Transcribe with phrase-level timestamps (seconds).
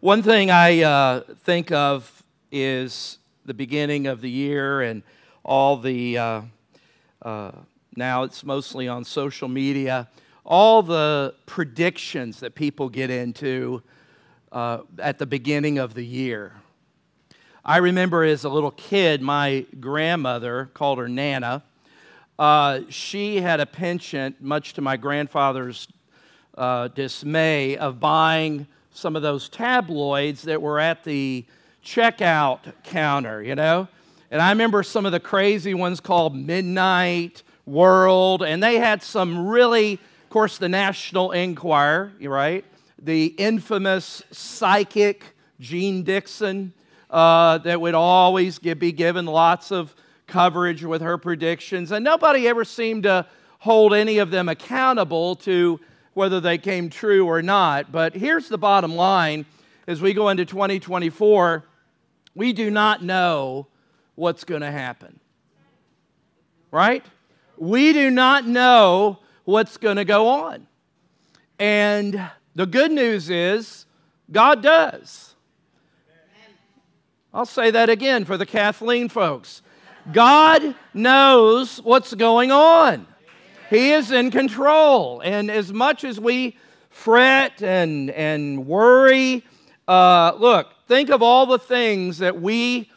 [0.00, 5.02] One thing I uh, think of is the beginning of the year and
[5.42, 6.40] all the, uh,
[7.22, 7.52] uh,
[7.96, 10.06] now it's mostly on social media,
[10.44, 13.82] all the predictions that people get into
[14.52, 16.52] uh, at the beginning of the year.
[17.64, 21.64] I remember as a little kid, my grandmother, called her Nana,
[22.38, 25.88] uh, she had a penchant, much to my grandfather's
[26.54, 28.66] uh, dismay, of buying
[28.96, 31.44] some of those tabloids that were at the
[31.84, 33.86] checkout counter, you know?
[34.30, 39.46] And I remember some of the crazy ones called Midnight World, and they had some
[39.46, 42.64] really, of course, the National Enquirer, right?
[42.98, 45.24] The infamous psychic
[45.60, 46.72] Jeane Dixon
[47.10, 49.94] uh, that would always give, be given lots of
[50.26, 53.26] coverage with her predictions, and nobody ever seemed to
[53.58, 55.80] hold any of them accountable to
[56.16, 57.92] whether they came true or not.
[57.92, 59.44] But here's the bottom line
[59.86, 61.64] as we go into 2024
[62.34, 63.66] we do not know
[64.14, 65.20] what's going to happen.
[66.70, 67.04] Right?
[67.56, 70.66] We do not know what's going to go on.
[71.58, 73.86] And the good news is,
[74.30, 75.34] God does.
[77.32, 79.62] I'll say that again for the Kathleen folks.
[80.12, 83.06] God knows what's going on.
[83.70, 85.20] He is in control.
[85.20, 86.56] And as much as we
[86.90, 89.44] fret and, and worry,
[89.88, 92.90] uh, look, think of all the things that we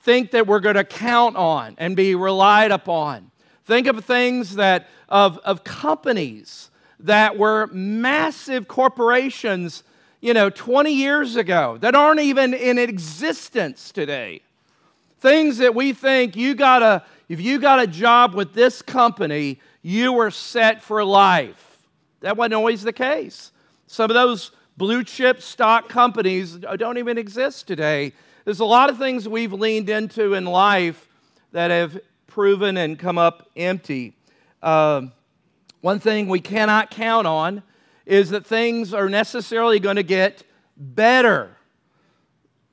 [0.00, 3.30] think that we're going to count on and be relied upon.
[3.64, 9.82] Think of things that of, of companies that were massive corporations,
[10.20, 14.42] you know, 20 years ago that aren't even in existence today.
[15.20, 19.58] Things that we think you got to, if you got a job with this company,
[19.84, 21.78] you were set for life.
[22.22, 23.52] That wasn't always the case.
[23.86, 28.14] Some of those blue chip stock companies don't even exist today.
[28.46, 31.06] There's a lot of things we've leaned into in life
[31.52, 34.16] that have proven and come up empty.
[34.62, 35.02] Uh,
[35.82, 37.62] one thing we cannot count on
[38.06, 40.44] is that things are necessarily going to get
[40.78, 41.58] better.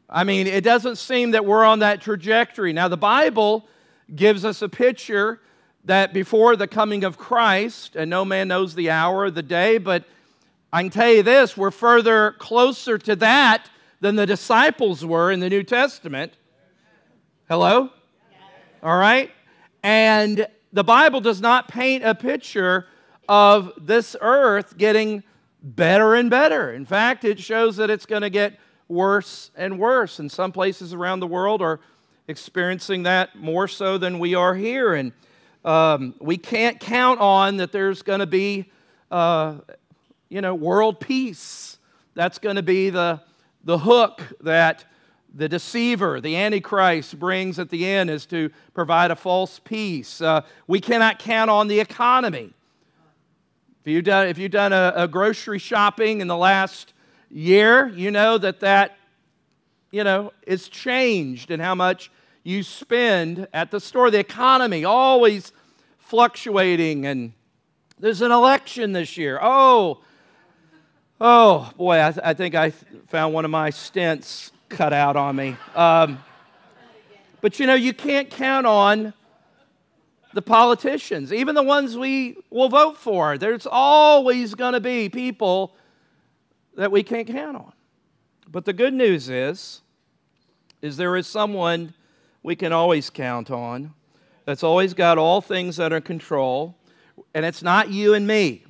[0.10, 2.72] I mean, it doesn't seem that we're on that trajectory.
[2.72, 3.68] Now, the Bible
[4.16, 5.42] gives us a picture
[5.86, 9.78] that before the coming of Christ, and no man knows the hour or the day,
[9.78, 10.06] but
[10.72, 13.70] I can tell you this we're further closer to that
[14.00, 16.34] than the disciples were in the New Testament.
[17.50, 17.90] Hello?
[18.82, 19.32] All right?
[19.84, 22.88] And the Bible does not paint a picture
[23.28, 25.24] of this earth getting
[25.62, 26.74] better and better.
[26.74, 30.20] In fact, it shows that it's going to get worse and worse.
[30.20, 31.80] And some places around the world are
[32.28, 34.94] experiencing that more so than we are here.
[34.94, 35.12] And
[35.64, 38.72] um, we can't count on that there's going to be,
[39.12, 39.56] uh,
[40.30, 41.78] you know, world peace.
[42.16, 43.22] That's going to be the,
[43.64, 44.86] the hook that
[45.34, 50.20] the deceiver, the Antichrist, brings at the end is to provide a false peace.
[50.22, 52.54] Uh, we cannot count on the economy.
[53.82, 56.94] If you've done, if you've done a, a grocery shopping in the last
[57.30, 58.98] year, you know that that,
[59.90, 62.12] you know, is changed and how much
[62.44, 64.10] you spend at the store.
[64.12, 65.52] The economy always
[66.00, 67.34] fluctuating, and
[68.00, 69.40] there's an election this year.
[69.42, 70.02] Oh,
[71.20, 75.16] oh boy, I, th- I think I th- found one of my stents cut out
[75.16, 75.56] on me.
[75.76, 76.24] Um,
[77.42, 79.14] but you know, you can't count on
[80.34, 83.38] the politicians, even the ones we will vote for.
[83.38, 85.76] There's always going to be people
[86.76, 87.74] that we can't count on.
[88.50, 89.82] But the good news is,
[90.82, 91.94] is there is someone
[92.44, 93.94] we can always count on
[94.46, 96.76] that's always got all things under control.
[97.34, 98.66] And it's not you and me.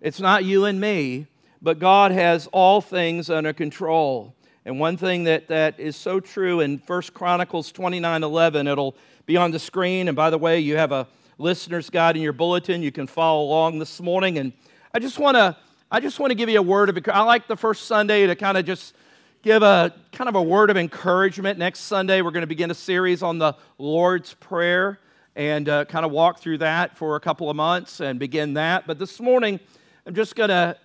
[0.00, 1.26] It's not you and me,
[1.60, 4.34] but God has all things under control.
[4.64, 8.96] And one thing that, that is so true in 1 Chronicles 29 11, it'll
[9.26, 10.08] be on the screen.
[10.08, 11.06] And by the way, you have a
[11.38, 12.82] listener's guide in your bulletin.
[12.82, 14.38] You can follow along this morning.
[14.38, 14.52] And
[14.94, 15.56] I just want to
[15.90, 18.34] I just want to give you a word of I like the first Sunday to
[18.34, 18.94] kind of just
[19.42, 21.58] give a kind of a word of encouragement.
[21.58, 25.00] Next Sunday, we're going to begin a series on the Lord's Prayer
[25.34, 28.86] and uh, kind of walk through that for a couple of months and begin that.
[28.86, 29.58] But this morning,
[30.06, 30.76] I'm just going to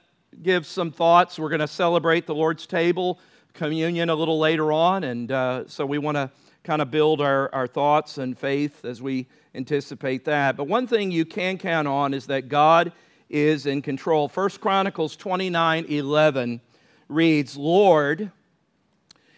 [0.42, 1.38] give some thoughts.
[1.38, 3.20] We're going to celebrate the Lord's table,
[3.54, 5.04] communion a little later on.
[5.04, 6.32] And uh, so we want to
[6.64, 10.58] kind of build our, our thoughts and faith as we anticipate that.
[10.58, 12.92] But one thing you can count on is that God
[13.30, 14.28] is in control.
[14.28, 16.60] First Chronicles 29 11
[17.08, 18.32] reads, Lord,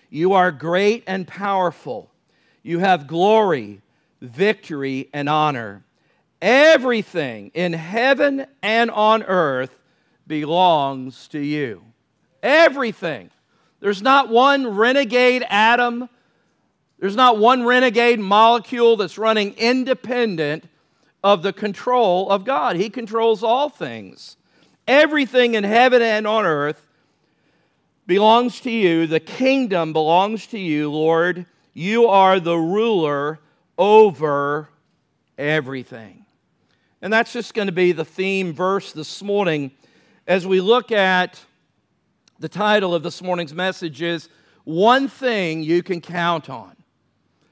[0.10, 2.10] you are great and powerful.
[2.64, 3.82] You have glory,
[4.22, 5.84] victory, and honor.
[6.42, 9.78] Everything in heaven and on earth
[10.26, 11.84] belongs to you.
[12.42, 13.30] Everything.
[13.82, 16.10] There's not one renegade atom,
[17.00, 20.66] there's not one renegade molecule that's running independent
[21.24, 22.76] of the control of God.
[22.76, 24.36] He controls all things.
[24.88, 26.89] Everything in heaven and on earth
[28.10, 29.06] belongs to you.
[29.06, 31.46] The kingdom belongs to you, Lord.
[31.76, 33.38] You are the ruler
[33.78, 34.68] over
[35.38, 36.26] everything.
[37.04, 39.70] And that's just going to be the theme verse this morning
[40.26, 41.40] as we look at
[42.40, 44.28] the title of this morning's message is
[44.64, 46.76] One Thing You Can Count On.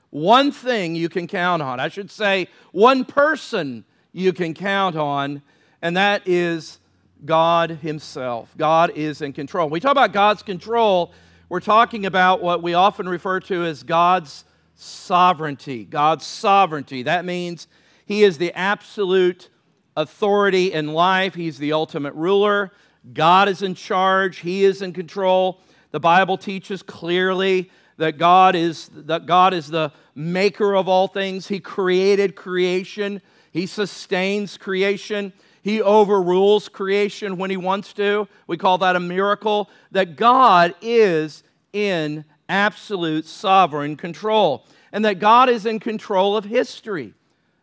[0.10, 1.80] One thing you can count on.
[1.80, 5.44] I should say, one person you can count on,
[5.84, 6.80] and that is
[7.26, 8.54] God Himself.
[8.58, 9.68] God is in control.
[9.68, 11.14] When we talk about God's control,
[11.50, 14.44] we're talking about what we often refer to as God's
[14.76, 15.86] sovereignty.
[15.86, 17.04] God's sovereignty.
[17.04, 17.68] That means
[18.06, 19.50] He is the absolute
[19.96, 22.72] authority in life, He's the ultimate ruler.
[23.14, 25.62] God is in charge, He is in control.
[25.92, 31.48] The Bible teaches clearly that God is, that God is the maker of all things.
[31.48, 33.22] He created creation,
[33.52, 35.34] He sustains creation.
[35.68, 38.30] He overrules creation when he wants to.
[38.48, 39.70] We call that a miracle.
[39.92, 41.44] That God is
[41.74, 47.14] in absolute sovereign control, and that God is in control of history.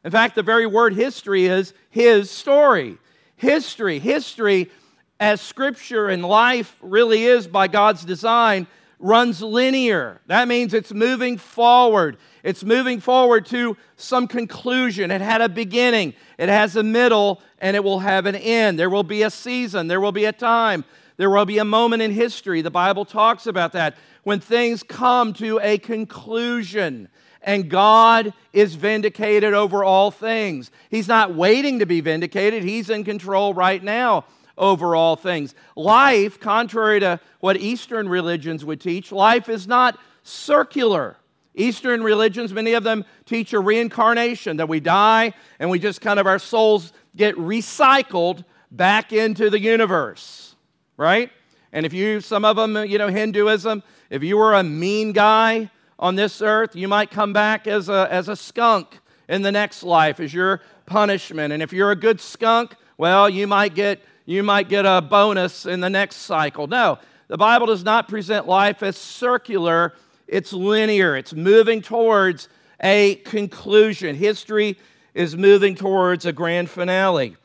[0.04, 2.98] In fact, the very word history is his story.
[3.36, 4.70] History, history,
[5.18, 8.66] as scripture and life really is by God's design,
[9.04, 10.22] runs linear.
[10.28, 12.16] That means it's moving forward.
[12.42, 15.10] It's moving forward to some conclusion.
[15.10, 18.78] It had a beginning, it has a middle, and it will have an end.
[18.78, 20.86] There will be a season, there will be a time,
[21.18, 22.62] there will be a moment in history.
[22.62, 27.08] The Bible talks about that when things come to a conclusion
[27.42, 30.70] and God is vindicated over all things.
[30.88, 34.24] He's not waiting to be vindicated, He's in control right now
[34.56, 35.54] over all things.
[35.76, 41.16] Life, contrary to what Eastern religions would teach, life is not circular.
[41.54, 46.18] Eastern religions, many of them teach a reincarnation, that we die and we just kind
[46.18, 50.56] of, our souls get recycled back into the universe,
[50.96, 51.30] right?
[51.72, 55.70] And if you, some of them, you know, Hinduism, if you were a mean guy
[55.98, 58.98] on this earth, you might come back as a, as a skunk
[59.28, 61.52] in the next life as your punishment.
[61.52, 65.66] And if you're a good skunk, well, you might get, you might get a bonus
[65.66, 66.66] in the next cycle.
[66.66, 66.98] No,
[67.28, 69.94] the Bible does not present life as circular
[70.26, 72.48] it's linear, it's moving towards
[72.82, 74.16] a conclusion.
[74.16, 74.78] History
[75.12, 77.36] is moving towards a grand finale.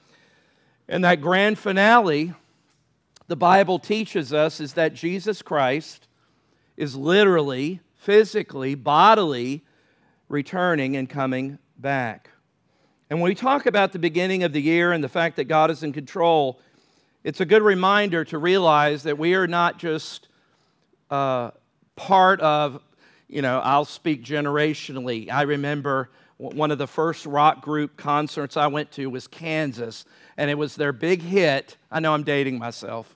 [0.87, 2.33] And that grand finale,
[3.27, 6.07] the Bible teaches us, is that Jesus Christ
[6.77, 9.63] is literally, physically, bodily
[10.29, 12.29] returning and coming back.
[13.09, 15.69] And when we talk about the beginning of the year and the fact that God
[15.69, 16.59] is in control,
[17.23, 20.27] it's a good reminder to realize that we are not just
[21.09, 21.51] uh,
[21.95, 22.81] part of,
[23.27, 25.29] you know, I'll speak generationally.
[25.29, 30.05] I remember one of the first rock group concerts I went to was Kansas,
[30.37, 31.75] and it was their big hit.
[31.91, 33.13] I know I'm dating myself,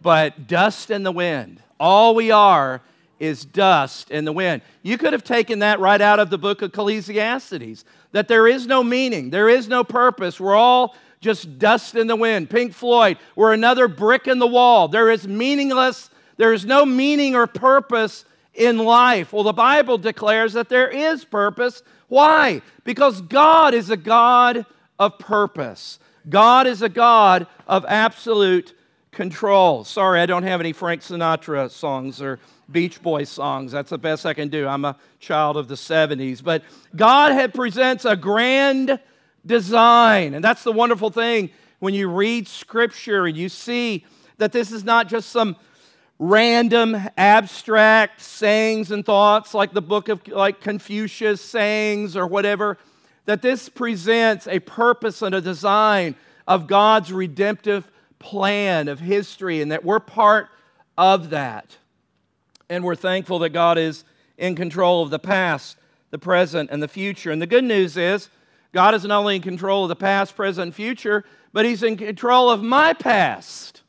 [0.00, 1.62] but Dust in the Wind.
[1.78, 2.80] All we are
[3.18, 4.62] is dust in the wind.
[4.82, 8.66] You could have taken that right out of the book of Ecclesiastes that there is
[8.66, 10.40] no meaning, there is no purpose.
[10.40, 12.50] We're all just dust in the wind.
[12.50, 14.88] Pink Floyd, we're another brick in the wall.
[14.88, 18.24] There is meaningless there is no meaning or purpose
[18.54, 19.32] in life.
[19.32, 21.82] Well, the Bible declares that there is purpose.
[22.08, 22.62] Why?
[22.84, 24.66] Because God is a God
[24.98, 25.98] of purpose.
[26.28, 28.74] God is a God of absolute
[29.10, 29.84] control.
[29.84, 32.38] Sorry, I don't have any Frank Sinatra songs or
[32.70, 33.72] Beach Boys songs.
[33.72, 34.66] That's the best I can do.
[34.66, 36.42] I'm a child of the 70s.
[36.42, 36.62] But
[36.96, 38.98] God had presents a grand
[39.44, 40.34] design.
[40.34, 44.04] And that's the wonderful thing when you read Scripture and you see
[44.38, 45.56] that this is not just some
[46.18, 52.78] random abstract sayings and thoughts like the book of like Confucius sayings or whatever
[53.24, 56.14] that this presents a purpose and a design
[56.46, 60.48] of God's redemptive plan of history and that we're part
[60.96, 61.76] of that.
[62.68, 64.04] And we're thankful that God is
[64.38, 65.76] in control of the past,
[66.10, 67.30] the present, and the future.
[67.30, 68.28] And the good news is,
[68.72, 72.50] God is not only in control of the past, present, future, but He's in control
[72.50, 73.82] of my past,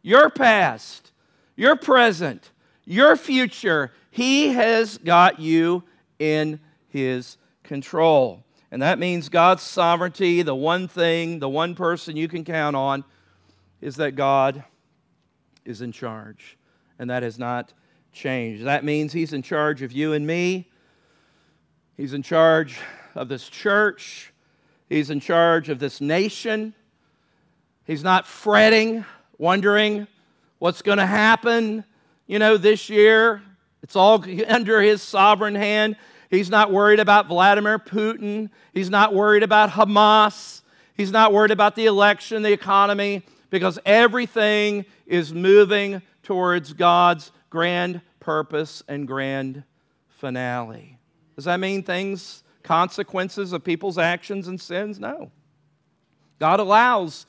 [0.00, 1.12] your past,
[1.54, 2.50] your present,
[2.84, 3.92] your future.
[4.10, 5.84] He has got you
[6.18, 8.44] in His control.
[8.70, 13.04] And that means God's sovereignty, the one thing, the one person you can count on,
[13.82, 14.64] is that God
[15.66, 16.56] is in charge.
[16.98, 17.74] And that has not
[18.12, 18.64] changed.
[18.64, 20.70] That means He's in charge of you and me.
[21.98, 22.78] He's in charge
[23.14, 24.32] of this church.
[24.88, 26.74] He's in charge of this nation.
[27.86, 29.04] He's not fretting,
[29.38, 30.06] wondering
[30.58, 31.84] what's going to happen,
[32.26, 33.42] you know, this year.
[33.82, 35.96] It's all under his sovereign hand.
[36.30, 38.50] He's not worried about Vladimir Putin.
[38.72, 40.62] He's not worried about Hamas.
[40.96, 48.00] He's not worried about the election, the economy, because everything is moving towards God's grand
[48.20, 49.64] purpose and grand
[50.08, 50.98] finale.
[51.34, 54.98] Does that mean things, consequences of people's actions and sins?
[54.98, 55.30] No.
[56.38, 57.26] God allows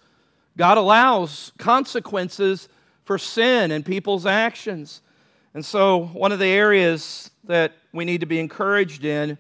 [0.55, 2.69] God allows consequences
[3.05, 5.01] for sin and people's actions.
[5.53, 9.37] And so, one of the areas that we need to be encouraged in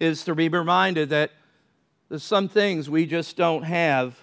[0.00, 1.30] is to be reminded that
[2.08, 4.16] there's some things we just don't have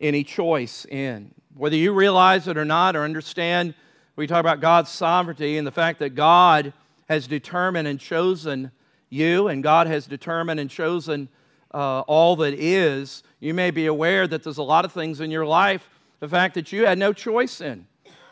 [0.00, 1.34] any choice in.
[1.54, 3.74] Whether you realize it or not, or understand,
[4.16, 6.72] we talk about God's sovereignty and the fact that God
[7.08, 8.70] has determined and chosen
[9.10, 11.28] you, and God has determined and chosen
[11.74, 13.22] uh, all that is.
[13.40, 15.88] You may be aware that there's a lot of things in your life,
[16.20, 17.86] the fact that you had no choice in.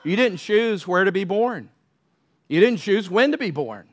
[0.04, 1.68] You didn't choose where to be born,
[2.48, 3.88] you didn't choose when to be born,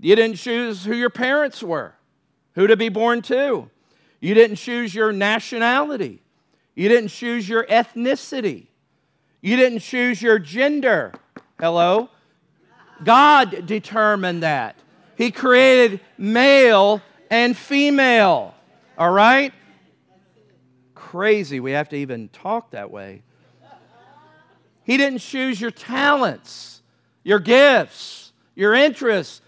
[0.00, 1.94] you didn't choose who your parents were,
[2.54, 3.68] who to be born to.
[4.20, 6.22] You didn't choose your nationality.
[6.76, 8.68] You didn't choose your ethnicity.
[9.40, 11.12] You didn't choose your gender.
[11.58, 12.08] Hello?
[13.02, 14.76] God determined that.
[15.22, 17.00] He created male
[17.30, 18.56] and female.
[18.98, 19.54] All right?
[20.96, 23.22] Crazy we have to even talk that way.
[24.82, 26.82] He didn't choose your talents,
[27.22, 29.42] your gifts, your interests.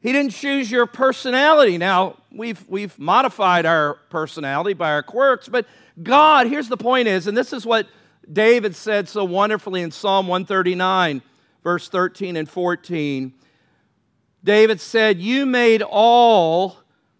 [0.00, 1.76] He didn't choose your personality.
[1.76, 5.66] Now, we've, we've modified our personality by our quirks, but
[6.02, 7.86] God, here's the point is, and this is what
[8.32, 11.20] David said so wonderfully in Psalm 139,
[11.62, 13.34] verse 13 and 14.
[14.42, 16.76] David said, You made all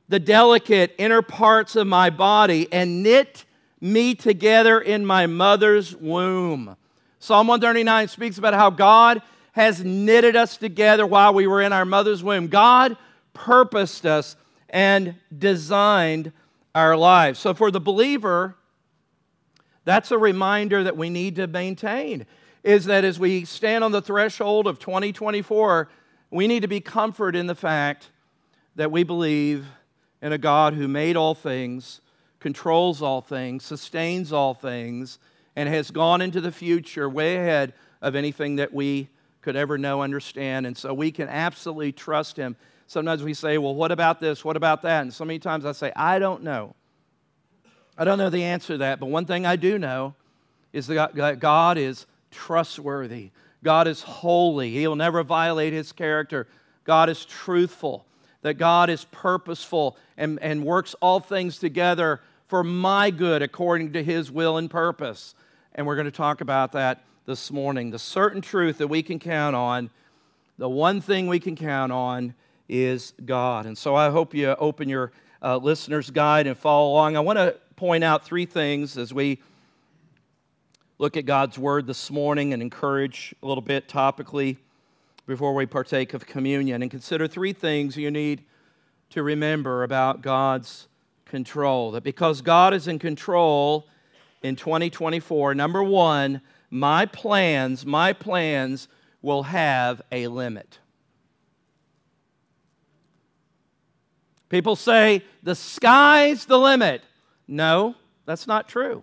[0.09, 3.45] the delicate inner parts of my body and knit
[3.81, 6.77] me together in my mother's womb.
[7.19, 9.23] Psalm 139 speaks about how God
[9.53, 12.49] has knitted us together while we were in our mother's womb.
[12.49, 12.97] God
[13.35, 14.37] purposed us
[14.69, 16.33] and designed
[16.75, 17.39] our lives.
[17.39, 18.57] So, for the believer,
[19.85, 22.27] that's a reminder that we need to maintain
[22.63, 25.89] is that as we stand on the threshold of 2024,
[26.31, 28.11] we need to be comforted in the fact
[28.77, 29.67] that we believe
[30.23, 32.01] in a God who made all things,
[32.39, 35.19] controls all things, sustains all things,
[35.57, 39.09] and has gone into the future way ahead of anything that we
[39.43, 40.67] could ever know, understand.
[40.67, 42.57] And so we can absolutely trust Him.
[42.87, 44.45] Sometimes we say, well, what about this?
[44.45, 45.03] What about that?
[45.03, 46.75] And so many times I say, I don't know.
[47.97, 50.15] I don't know the answer to that, but one thing I do know
[50.73, 53.31] is that God is trustworthy.
[53.63, 54.71] God is holy.
[54.71, 56.47] He'll never violate His character.
[56.85, 58.07] God is truthful
[58.43, 64.03] that God is purposeful and, and works all things together for my good according to
[64.03, 65.35] his will and purpose.
[65.75, 67.91] And we're going to talk about that this morning.
[67.91, 69.91] The certain truth that we can count on,
[70.59, 72.35] the one thing we can count on
[72.69, 73.67] is God.
[73.67, 75.13] And so I hope you open your
[75.43, 77.17] uh, listener's guide and follow along.
[77.17, 79.39] I want to point out three things as we
[81.01, 84.59] look at God's word this morning and encourage a little bit topically
[85.27, 88.45] before we partake of communion and consider three things you need
[89.09, 90.89] to remember about God's
[91.25, 91.93] control.
[91.93, 93.87] That because God is in control
[94.43, 98.87] in 2024, number one, my plans, my plans
[99.23, 100.81] will have a limit.
[104.51, 107.01] People say the sky's the limit.
[107.49, 107.95] No,
[108.27, 109.03] that's not true.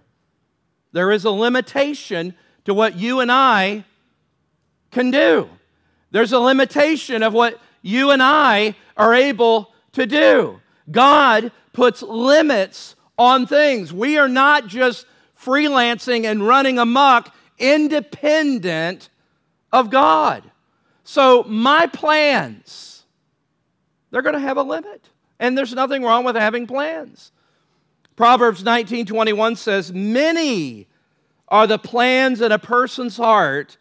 [0.91, 2.33] There is a limitation
[2.65, 3.85] to what you and I
[4.91, 5.49] can do.
[6.11, 10.59] There's a limitation of what you and I are able to do.
[10.89, 13.91] God puts limits on things.
[13.91, 15.05] We are not just
[15.39, 19.09] freelancing and running amok independent
[19.71, 20.43] of God.
[21.03, 23.05] So, my plans,
[24.11, 25.09] they're going to have a limit.
[25.39, 27.31] And there's nothing wrong with having plans.
[28.17, 30.87] Proverbs 19:21 says, "Many
[31.47, 33.77] are the plans in a person's heart,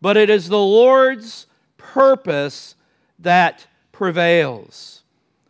[0.00, 2.76] but it is the Lord's purpose
[3.18, 5.02] that prevails.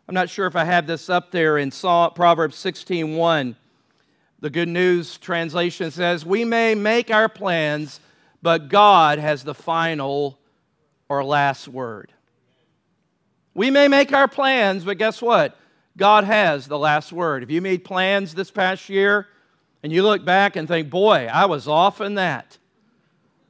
[0.09, 3.57] I'm not sure if I have this up there in Proverbs 16:1.
[4.41, 8.01] The Good News translation says, "We may make our plans,
[8.43, 10.39] but God has the final
[11.11, 12.11] or last word."
[13.53, 15.59] We may make our plans, but guess what?
[16.01, 17.43] God has the last word.
[17.43, 19.29] If you made plans this past year
[19.83, 22.57] and you look back and think, boy, I was off in that,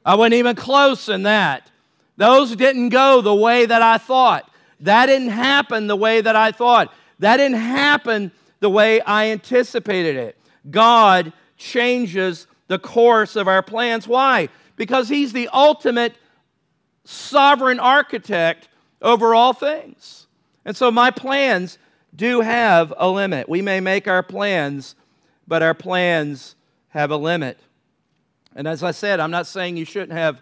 [0.05, 1.71] I wasn't even close in that,
[2.17, 4.51] those didn't go the way that I thought.
[4.81, 6.93] That didn't happen the way that I thought.
[7.21, 10.37] That didn't happen the way I anticipated it.
[10.69, 14.09] God changes the course of our plans.
[14.09, 14.49] Why?
[14.75, 16.17] Because He's the ultimate
[17.05, 18.69] sovereign architect
[19.01, 20.27] over all things.
[20.65, 21.79] And so my plans
[22.15, 23.49] do have a limit.
[23.49, 24.95] We may make our plans,
[25.47, 26.57] but our plans
[26.89, 27.59] have a limit.
[28.55, 30.41] And as I said, I'm not saying you shouldn't have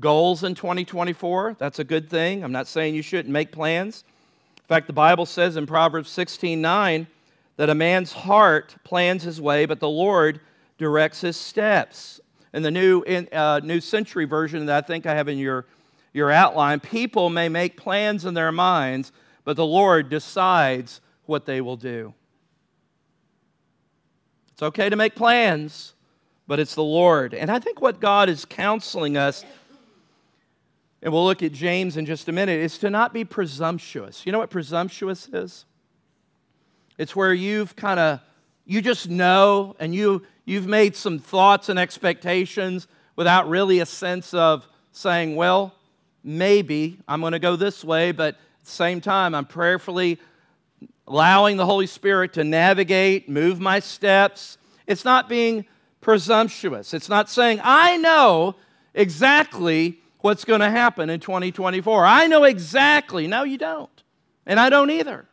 [0.00, 1.56] goals in 2024.
[1.58, 2.42] That's a good thing.
[2.42, 4.04] I'm not saying you shouldn't make plans.
[4.56, 7.06] In fact, the Bible says in Proverbs 16 9
[7.56, 10.40] that a man's heart plans his way, but the Lord
[10.78, 12.20] directs his steps.
[12.52, 15.66] In the New, in, uh, New Century version that I think I have in your,
[16.12, 19.12] your outline, people may make plans in their minds,
[19.46, 22.12] but the Lord decides what they will do.
[24.52, 25.94] It's okay to make plans,
[26.48, 27.32] but it's the Lord.
[27.32, 29.44] And I think what God is counseling us,
[31.00, 34.26] and we'll look at James in just a minute, is to not be presumptuous.
[34.26, 35.64] You know what presumptuous is?
[36.98, 38.20] It's where you've kind of,
[38.64, 44.34] you just know and you, you've made some thoughts and expectations without really a sense
[44.34, 45.72] of saying, well,
[46.24, 50.20] maybe I'm going to go this way, but the same time, I'm prayerfully
[51.06, 54.58] allowing the Holy Spirit to navigate, move my steps.
[54.86, 55.64] It's not being
[56.00, 56.92] presumptuous.
[56.92, 58.56] It's not saying, I know
[58.94, 62.04] exactly what's going to happen in 2024.
[62.04, 63.26] I know exactly.
[63.26, 64.02] No, you don't.
[64.46, 65.26] And I don't either.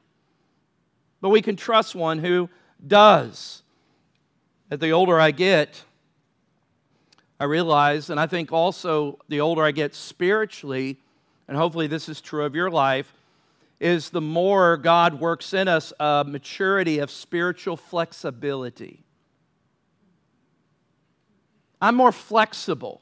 [1.21, 2.49] But we can trust one who
[2.85, 3.61] does.
[4.69, 5.83] As the older I get,
[7.39, 10.97] I realize, and I think also the older I get spiritually,
[11.47, 13.13] and hopefully this is true of your life,
[13.79, 19.03] is the more God works in us a maturity of spiritual flexibility.
[21.81, 23.01] I'm more flexible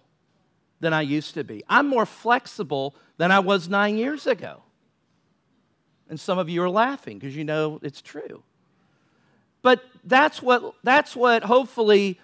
[0.79, 1.63] than I used to be.
[1.69, 4.63] I'm more flexible than I was nine years ago.
[6.09, 8.43] And some of you are laughing because you know it's true.
[9.61, 12.19] But that's what, that's what hopefully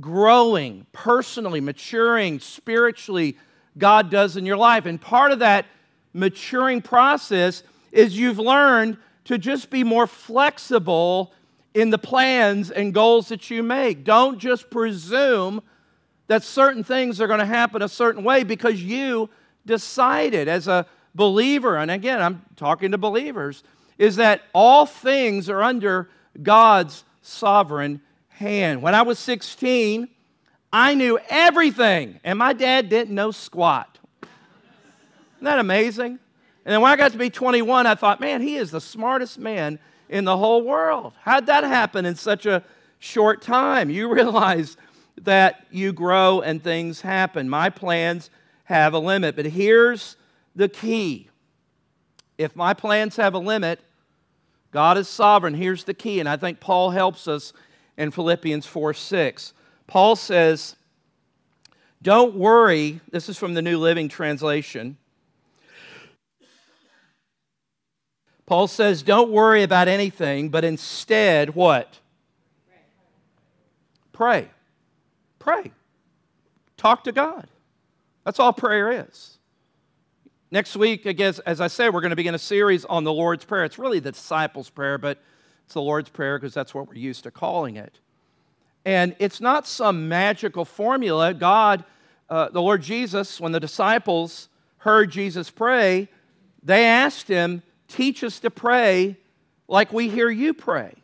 [0.00, 3.38] growing personally, maturing spiritually,
[3.78, 4.86] God does in your life.
[4.86, 5.66] And part of that
[6.12, 7.62] maturing process
[7.94, 11.32] is you've learned to just be more flexible
[11.72, 14.04] in the plans and goals that you make.
[14.04, 15.62] Don't just presume
[16.26, 19.30] that certain things are going to happen a certain way because you
[19.64, 23.62] decided as a believer, and again, I'm talking to believers,
[23.96, 26.10] is that all things are under
[26.42, 28.82] God's sovereign hand.
[28.82, 30.08] When I was 16,
[30.72, 33.98] I knew everything, and my dad didn't know squat.
[34.22, 36.18] Isn't that amazing?
[36.64, 39.38] And then when I got to be 21, I thought, man, he is the smartest
[39.38, 41.12] man in the whole world.
[41.20, 42.62] How'd that happen in such a
[42.98, 43.90] short time?
[43.90, 44.76] You realize
[45.22, 47.48] that you grow and things happen.
[47.48, 48.30] My plans
[48.64, 50.16] have a limit, but here's
[50.56, 51.28] the key.
[52.38, 53.80] If my plans have a limit,
[54.70, 55.54] God is sovereign.
[55.54, 57.52] Here's the key, and I think Paul helps us
[57.96, 59.52] in Philippians 4 6.
[59.86, 60.74] Paul says,
[62.02, 63.00] Don't worry.
[63.10, 64.96] This is from the New Living Translation.
[68.46, 71.98] Paul says, Don't worry about anything, but instead, what?
[74.12, 74.48] Pray.
[75.38, 75.72] Pray.
[76.76, 77.46] Talk to God.
[78.24, 79.38] That's all prayer is.
[80.50, 83.12] Next week, I guess, as I said, we're going to begin a series on the
[83.12, 83.64] Lord's Prayer.
[83.64, 85.18] It's really the disciples' prayer, but
[85.64, 87.98] it's the Lord's Prayer because that's what we're used to calling it.
[88.84, 91.34] And it's not some magical formula.
[91.34, 91.84] God,
[92.30, 96.08] uh, the Lord Jesus, when the disciples heard Jesus pray,
[96.62, 99.16] they asked him, Teach us to pray
[99.68, 100.94] like we hear you pray.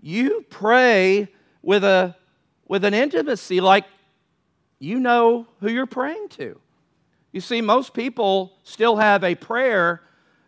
[0.00, 1.28] You pray
[1.62, 2.16] with, a,
[2.66, 3.84] with an intimacy like
[4.78, 6.58] you know who you're praying to.
[7.30, 10.02] You see, most people still have a prayer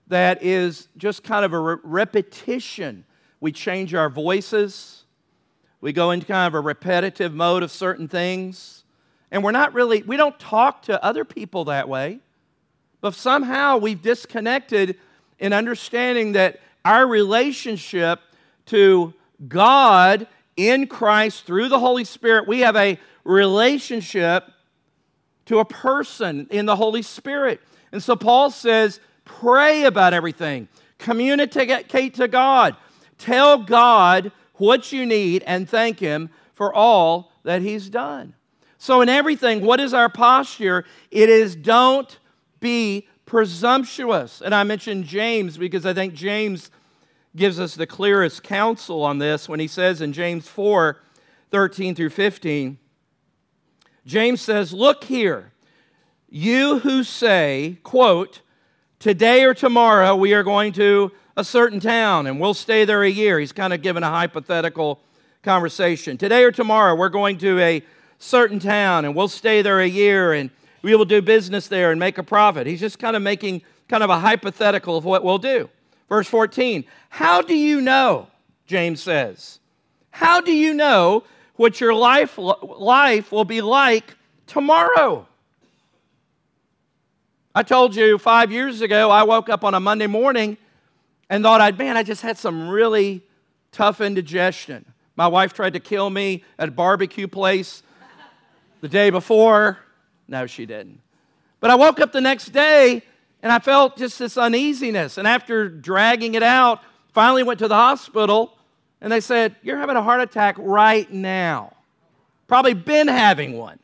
[0.08, 3.04] that is just kind of a re- repetition.
[3.40, 5.04] We change our voices,
[5.80, 8.84] we go into kind of a repetitive mode of certain things,
[9.30, 12.20] and we're not really, we don't talk to other people that way.
[13.00, 14.98] But somehow we've disconnected
[15.38, 18.20] in understanding that our relationship
[18.66, 19.14] to
[19.48, 24.44] God in Christ through the Holy Spirit, we have a relationship
[25.46, 27.60] to a person in the Holy Spirit.
[27.92, 30.68] And so Paul says, pray about everything,
[30.98, 32.76] communicate to God,
[33.18, 38.34] tell God what you need, and thank Him for all that He's done.
[38.78, 40.84] So, in everything, what is our posture?
[41.10, 42.18] It is don't
[42.60, 44.40] be presumptuous.
[44.40, 46.70] And I mentioned James because I think James
[47.36, 50.98] gives us the clearest counsel on this when he says in James 4
[51.50, 52.78] 13 through 15,
[54.04, 55.52] James says, Look here,
[56.28, 58.40] you who say, quote,
[58.98, 63.08] today or tomorrow we are going to a certain town and we'll stay there a
[63.08, 63.38] year.
[63.38, 65.00] He's kind of given a hypothetical
[65.42, 66.16] conversation.
[66.18, 67.84] Today or tomorrow we're going to a
[68.18, 70.50] certain town and we'll stay there a year and
[70.84, 72.66] we will do business there and make a profit.
[72.66, 75.70] He's just kind of making kind of a hypothetical of what we'll do.
[76.10, 78.28] Verse 14, how do you know,
[78.66, 79.60] James says,
[80.10, 81.24] how do you know
[81.56, 84.14] what your life, life will be like
[84.46, 85.26] tomorrow?
[87.54, 90.58] I told you five years ago, I woke up on a Monday morning
[91.30, 93.22] and thought, I'd, man, I just had some really
[93.72, 94.84] tough indigestion.
[95.16, 97.82] My wife tried to kill me at a barbecue place
[98.82, 99.78] the day before.
[100.28, 101.00] No, she didn't.
[101.60, 103.02] But I woke up the next day
[103.42, 105.18] and I felt just this uneasiness.
[105.18, 106.82] And after dragging it out,
[107.12, 108.56] finally went to the hospital
[109.00, 111.74] and they said, You're having a heart attack right now.
[112.46, 113.78] Probably been having one.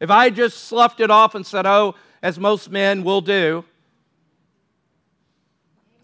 [0.00, 3.64] If I just sloughed it off and said, Oh, as most men will do,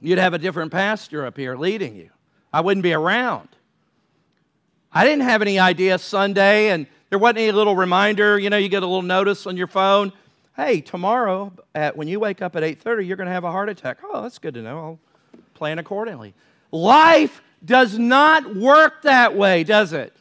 [0.00, 2.11] you'd have a different pastor up here leading you.
[2.52, 3.48] I wouldn't be around.
[4.92, 8.38] I didn't have any idea Sunday, and there wasn't any little reminder.
[8.38, 10.12] You know, you get a little notice on your phone.
[10.56, 13.68] Hey, tomorrow at, when you wake up at 8:30, you're going to have a heart
[13.68, 13.98] attack.
[14.02, 14.78] Oh, that's good to know.
[14.78, 14.98] I'll
[15.54, 16.34] plan accordingly.
[16.70, 20.14] Life does not work that way, does it?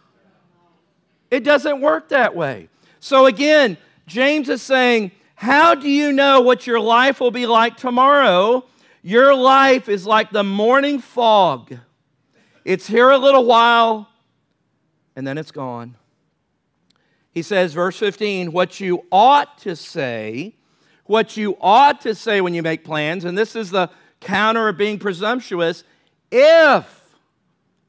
[1.31, 2.69] It doesn't work that way.
[2.99, 7.77] So again, James is saying, How do you know what your life will be like
[7.77, 8.65] tomorrow?
[9.01, 11.77] Your life is like the morning fog.
[12.63, 14.09] It's here a little while,
[15.15, 15.95] and then it's gone.
[17.35, 20.55] He says, verse 15, what you ought to say,
[21.03, 23.89] what you ought to say when you make plans, and this is the
[24.21, 25.83] counter of being presumptuous,
[26.31, 27.03] if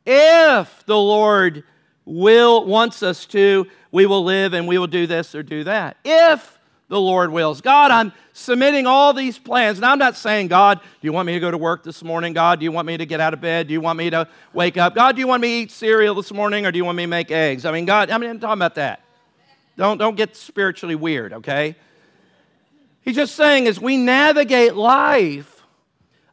[0.04, 1.64] if the Lord
[2.04, 5.96] will wants us to, we will live and we will do this or do that.
[6.04, 6.56] If
[6.88, 7.60] the Lord wills.
[7.60, 9.78] God, I'm submitting all these plans.
[9.78, 12.32] And I'm not saying, God, do you want me to go to work this morning?
[12.32, 13.66] God, do you want me to get out of bed?
[13.66, 14.94] Do you want me to wake up?
[14.94, 17.02] God, do you want me to eat cereal this morning or do you want me
[17.02, 17.64] to make eggs?
[17.64, 19.02] I mean, God, I mean, I'm talking about that.
[19.76, 21.76] Don't, don't get spiritually weird, okay?
[23.02, 25.62] He's just saying as we navigate life,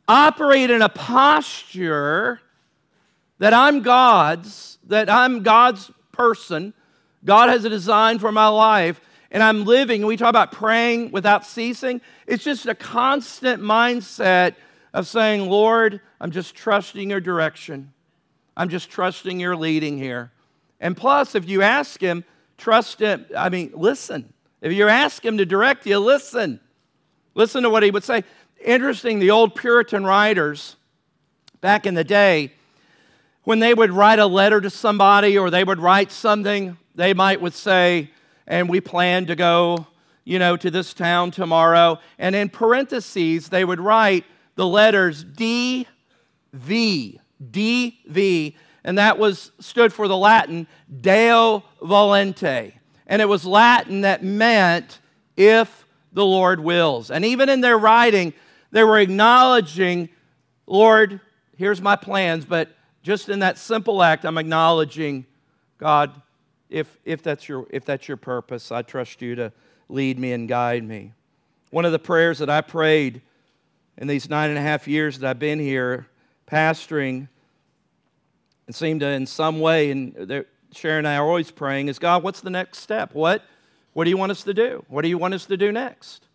[0.07, 2.39] operate in a posture
[3.39, 6.73] that I'm God's, that I'm God's person.
[7.25, 9.01] God has a design for my life,
[9.31, 10.05] and I'm living.
[10.05, 12.01] We talk about praying without ceasing.
[12.27, 14.55] It's just a constant mindset
[14.93, 17.93] of saying, Lord, I'm just trusting your direction.
[18.55, 20.31] I'm just trusting your leading here.
[20.79, 22.23] And plus, if you ask Him,
[22.63, 23.25] trust Him.
[23.37, 24.33] I mean, listen.
[24.61, 26.61] If you ask Him to direct you, listen.
[27.35, 28.23] Listen to what He would say.
[28.63, 30.77] Interesting, the old Puritan writers
[31.59, 32.53] back in the day,
[33.43, 37.41] when they would write a letter to somebody or they would write something, they might
[37.41, 38.09] would say,
[38.47, 39.85] and we plan to go,
[40.23, 41.99] you know, to this town tomorrow.
[42.17, 44.23] And in parentheses, they would write
[44.55, 45.85] the letters D
[46.53, 47.19] V,
[47.51, 50.67] D V, and that was stood for the Latin
[51.01, 52.73] Deo Volente.
[53.07, 54.99] And it was Latin that meant
[55.37, 57.11] if the Lord wills.
[57.11, 58.33] And even in their writing,
[58.71, 60.09] they were acknowledging,
[60.67, 61.19] Lord,
[61.57, 62.69] here's my plans, but
[63.01, 65.25] just in that simple act, I'm acknowledging,
[65.77, 66.21] God,
[66.69, 69.51] if, if, that's your, if that's your purpose, I trust you to
[69.89, 71.13] lead me and guide me.
[71.69, 73.21] One of the prayers that I prayed
[73.97, 76.07] in these nine and a half years that I've been here
[76.49, 77.27] pastoring
[78.67, 82.23] and seemed to, in some way, and Sharon and I are always praying, is God,
[82.23, 83.13] what's the next step?
[83.13, 83.43] What,
[83.93, 84.85] what do you want us to do?
[84.87, 86.27] What do you want us to do next?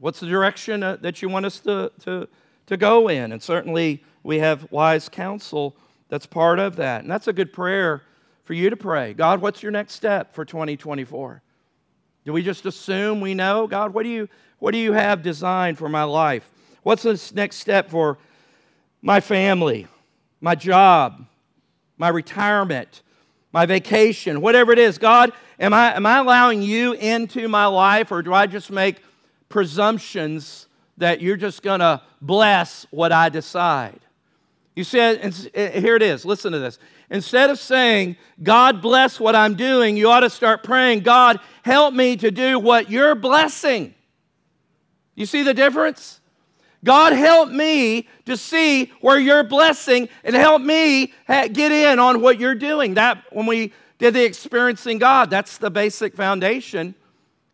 [0.00, 2.28] What's the direction uh, that you want us to, to,
[2.66, 3.32] to go in?
[3.32, 5.76] And certainly, we have wise counsel
[6.08, 7.02] that's part of that.
[7.02, 8.02] And that's a good prayer
[8.44, 9.14] for you to pray.
[9.14, 11.42] God, what's your next step for 2024?
[12.24, 13.66] Do we just assume we know?
[13.66, 16.48] God, what do you, what do you have designed for my life?
[16.82, 18.18] What's the next step for
[19.00, 19.88] my family,
[20.40, 21.26] my job,
[22.02, 23.00] my retirement,
[23.52, 24.98] my vacation, whatever it is?
[24.98, 29.00] God, am I, am I allowing you into my life or do I just make
[29.48, 34.00] presumptions that you're just going to bless what I decide?
[34.74, 36.80] You said, eh, here it is, listen to this.
[37.08, 41.94] Instead of saying, God bless what I'm doing, you ought to start praying, God, help
[41.94, 43.94] me to do what you're blessing.
[45.14, 46.20] You see the difference?
[46.84, 52.40] God, help me to see where you're blessing and help me get in on what
[52.40, 52.94] you're doing.
[52.94, 56.96] That, when we did the experiencing God, that's the basic foundation.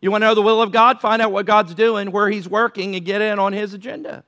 [0.00, 1.00] You want to know the will of God?
[1.00, 4.24] Find out what God's doing, where He's working, and get in on His agenda.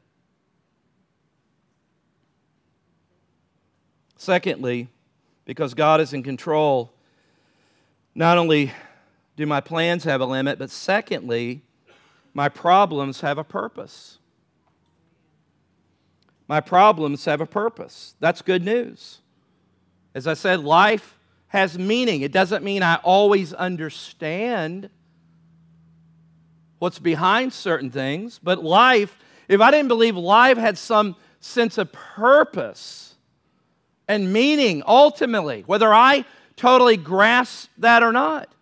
[4.16, 4.88] Secondly,
[5.46, 6.92] because God is in control,
[8.14, 8.70] not only
[9.36, 11.62] do my plans have a limit, but secondly,
[12.34, 14.18] my problems have a purpose.
[16.50, 18.16] My problems have a purpose.
[18.18, 19.20] That's good news.
[20.16, 22.22] As I said, life has meaning.
[22.22, 24.90] It doesn't mean I always understand
[26.80, 31.92] what's behind certain things, but life, if I didn't believe life had some sense of
[31.92, 33.14] purpose
[34.08, 36.24] and meaning ultimately, whether I
[36.56, 38.52] totally grasp that or not.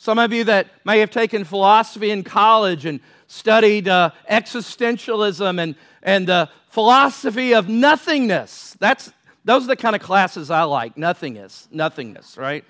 [0.00, 5.74] Some of you that may have taken philosophy in college and studied uh, existentialism and,
[6.04, 8.76] and the philosophy of nothingness.
[8.78, 9.12] That's,
[9.44, 10.96] those are the kind of classes I like.
[10.96, 12.64] Nothingness, nothingness, right?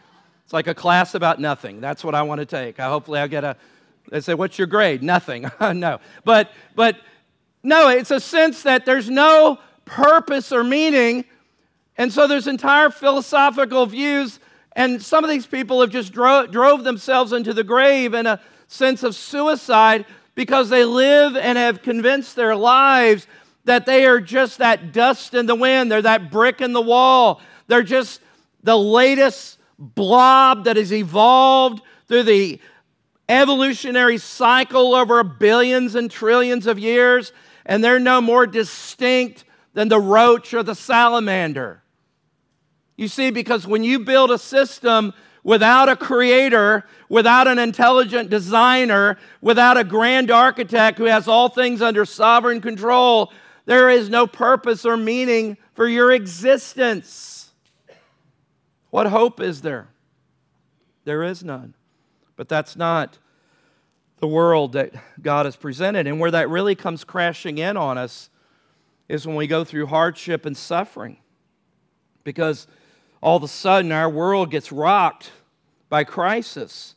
[0.45, 1.83] It's like a class about nothing.
[1.83, 2.81] That's what I want to take.
[2.81, 3.57] I, hopefully, I'll get a.
[4.11, 5.51] They say, "What's your grade?" Nothing.
[5.61, 6.97] no, but but
[7.63, 11.27] no, it's a sense that there's no purpose or meaning,
[11.99, 14.41] and so there's entire philosophical views,
[14.79, 18.41] and some of these people have just dro- drove themselves into the grave in a
[18.69, 23.27] sense of suicide because they live and have convinced their lives
[23.65, 25.91] that they are just that dust in the wind.
[25.91, 27.41] They're that brick in the wall.
[27.67, 28.21] They're just
[28.63, 32.61] the latest blob that has evolved through the
[33.29, 37.33] evolutionary cycle over billions and trillions of years,
[37.67, 41.83] and they're no more distinct than the roach or the salamander.
[42.99, 49.17] You see, because when you build a system without a creator, without an intelligent designer,
[49.41, 53.33] without a grand architect who has all things under sovereign control,
[53.67, 57.53] there is no purpose or meaning for your existence.
[58.91, 59.89] What hope is there?
[61.05, 61.75] There is none.
[62.35, 63.19] But that's not
[64.19, 66.09] the world that God has presented.
[66.09, 68.29] And where that really comes crashing in on us
[69.09, 71.19] is when we go through hardship and suffering.
[72.25, 72.67] Because
[73.21, 75.33] all of a sudden our world gets rocked
[75.89, 76.95] by crisis.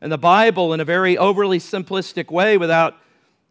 [0.00, 2.96] And the Bible, in a very overly simplistic way, without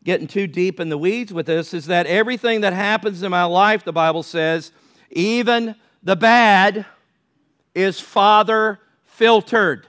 [0.03, 3.45] getting too deep in the weeds with this, is that everything that happens in my
[3.45, 4.71] life, the Bible says,
[5.09, 6.85] even the bad,
[7.73, 9.87] is Father filtered.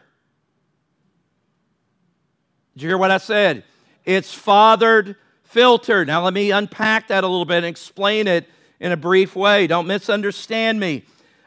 [2.75, 3.65] Did you hear what I said?
[4.05, 6.09] It's fathered filtered.
[6.09, 8.49] Now, let me unpack that a little bit and explain it
[8.81, 9.67] in a brief way.
[9.67, 11.05] Don't misunderstand me.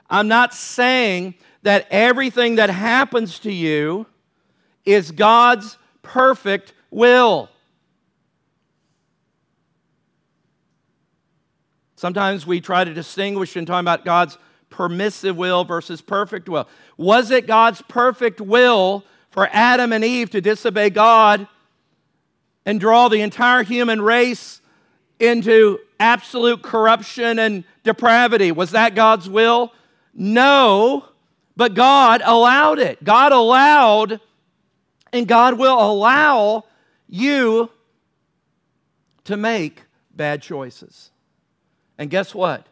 [0.10, 4.06] I'm not saying that everything that happens to you
[4.86, 7.50] is God's perfect will.
[11.98, 14.38] Sometimes we try to distinguish in talking about God's
[14.70, 16.68] permissive will versus perfect will.
[16.96, 21.48] Was it God's perfect will for Adam and Eve to disobey God
[22.66, 24.62] and draw the entire human race
[25.20, 28.52] into absolute corruption and depravity?
[28.52, 29.74] Was that God's will?
[30.20, 31.06] No,
[31.56, 33.04] but God allowed it.
[33.04, 34.20] God allowed,
[35.14, 36.66] and God will allow
[37.08, 37.70] you
[39.26, 41.12] to make bad choices.
[42.00, 42.66] And guess what?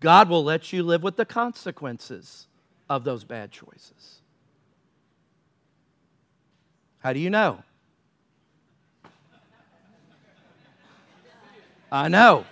[0.00, 2.48] God will let you live with the consequences
[2.90, 4.20] of those bad choices.
[6.98, 7.62] How do you know?
[11.90, 12.44] I know.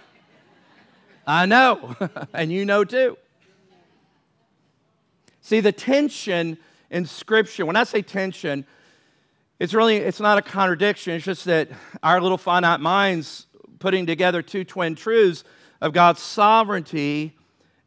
[1.26, 1.96] I know.
[2.32, 3.18] and you know too.
[5.42, 6.56] See, the tension
[6.88, 8.64] in Scripture, when I say tension,
[9.58, 11.14] it's really it's not a contradiction.
[11.14, 11.68] It's just that
[12.02, 13.46] our little finite minds
[13.80, 15.42] putting together two twin truths
[15.80, 17.36] of God's sovereignty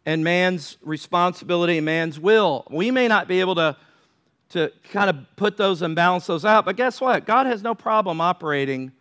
[0.06, 2.68] and man's responsibility and man's will.
[2.70, 3.78] We may not be able to,
[4.50, 7.26] to kind of put those and balance those out, but guess what?
[7.26, 8.92] God has no problem operating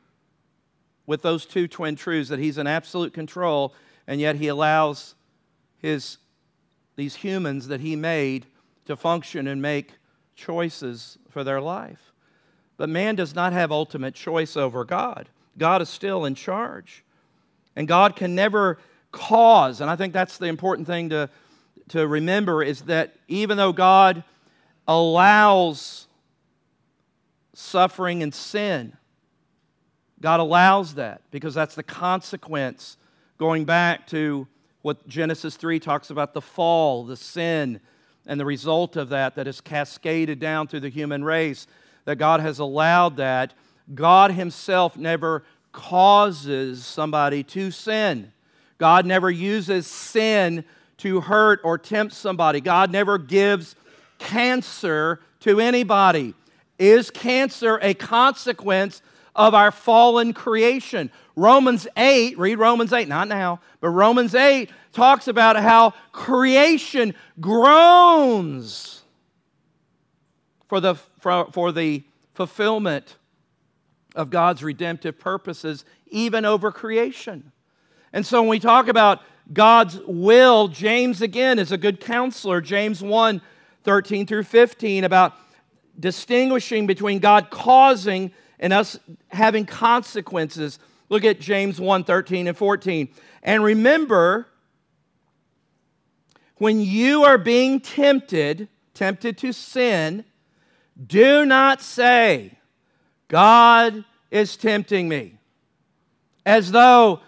[1.07, 3.75] with those two twin truths that He's in absolute control,
[4.07, 5.17] and yet He allows
[5.79, 6.19] His
[6.97, 8.47] these humans that he made
[8.87, 9.93] to function and make
[10.37, 12.13] choices for their life.
[12.77, 15.29] But man does not have ultimate choice over God.
[15.57, 17.05] God is still in charge.
[17.77, 18.79] And God can never
[19.13, 21.31] cause, and I think that's the important thing to,
[21.89, 24.25] to remember, is that even though God
[24.87, 26.07] allows
[27.53, 28.97] suffering and sin,
[30.21, 32.97] God allows that because that's the consequence
[33.39, 34.47] going back to
[34.85, 37.81] what Genesis 3 talks about the fall, the sin,
[38.27, 41.67] and the result of that that is cascaded down through the human race,
[42.05, 43.55] that God has allowed that.
[43.95, 45.43] God Himself never
[45.73, 48.31] causes somebody to sin.
[48.77, 50.67] God never uses sin
[50.99, 52.61] to hurt or tempt somebody.
[52.61, 53.77] God never gives
[54.19, 56.35] cancer to anybody.
[56.79, 59.01] Is cancer a consequence
[59.35, 61.11] of our fallen creation.
[61.37, 69.03] Romans 8, read Romans 8, not now, but Romans 8 talks about how creation groans
[70.69, 73.17] for the, for, for the fulfillment
[74.15, 77.53] of God's redemptive purposes, even over creation.
[78.13, 82.61] And so when we talk about God's will, James again is a good counselor.
[82.61, 83.43] James 1
[83.83, 85.35] 13 through 15 about
[86.01, 88.33] distinguishing between God causing
[88.65, 88.99] and us
[89.29, 90.79] having consequences.
[91.11, 93.11] Look at James 1 13 and 14.
[93.43, 94.47] And remember,
[96.57, 100.25] when you are being tempted, tempted to sin,
[101.07, 102.57] do not say,
[103.29, 105.37] God is tempting me,
[106.47, 107.21] as though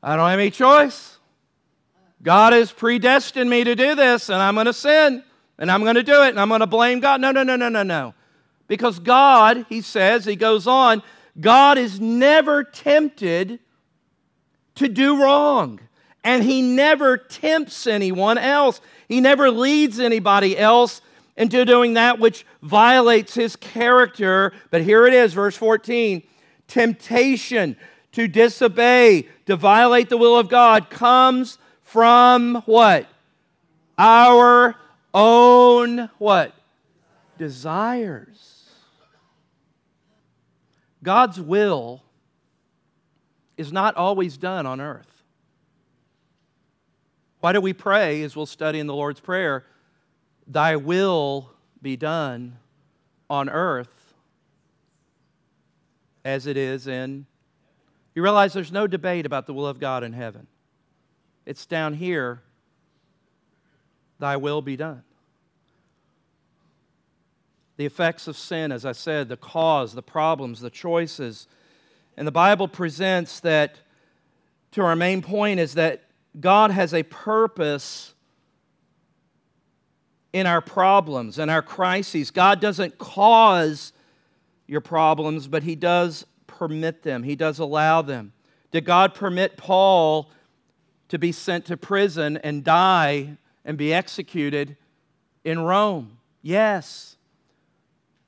[0.00, 1.18] I don't have any choice.
[2.22, 5.24] God has predestined me to do this, and I'm going to sin,
[5.58, 7.20] and I'm going to do it, and I'm going to blame God.
[7.20, 8.14] No, no, no, no, no, no.
[8.68, 11.02] Because God, he says, he goes on,
[11.40, 13.58] God is never tempted
[14.76, 15.80] to do wrong.
[16.22, 18.80] And he never tempts anyone else.
[19.08, 21.00] He never leads anybody else
[21.36, 24.52] into doing that which violates his character.
[24.70, 26.22] But here it is, verse 14
[26.66, 27.76] temptation
[28.12, 33.06] to disobey, to violate the will of God comes from what?
[33.96, 34.76] Our
[35.14, 36.52] own what?
[37.38, 38.47] Desires.
[41.02, 42.02] God's will
[43.56, 45.22] is not always done on earth.
[47.40, 49.64] Why do we pray, as we'll study in the Lord's Prayer,
[50.46, 52.56] Thy will be done
[53.30, 54.14] on earth
[56.24, 57.26] as it is in.
[58.14, 60.46] You realize there's no debate about the will of God in heaven.
[61.46, 62.42] It's down here,
[64.18, 65.04] Thy will be done.
[67.78, 71.46] The effects of sin, as I said, the cause, the problems, the choices.
[72.16, 73.76] And the Bible presents that,
[74.72, 76.02] to our main point, is that
[76.40, 78.14] God has a purpose
[80.32, 82.32] in our problems and our crises.
[82.32, 83.92] God doesn't cause
[84.66, 88.32] your problems, but He does permit them, He does allow them.
[88.72, 90.32] Did God permit Paul
[91.10, 94.76] to be sent to prison and die and be executed
[95.44, 96.18] in Rome?
[96.42, 97.14] Yes.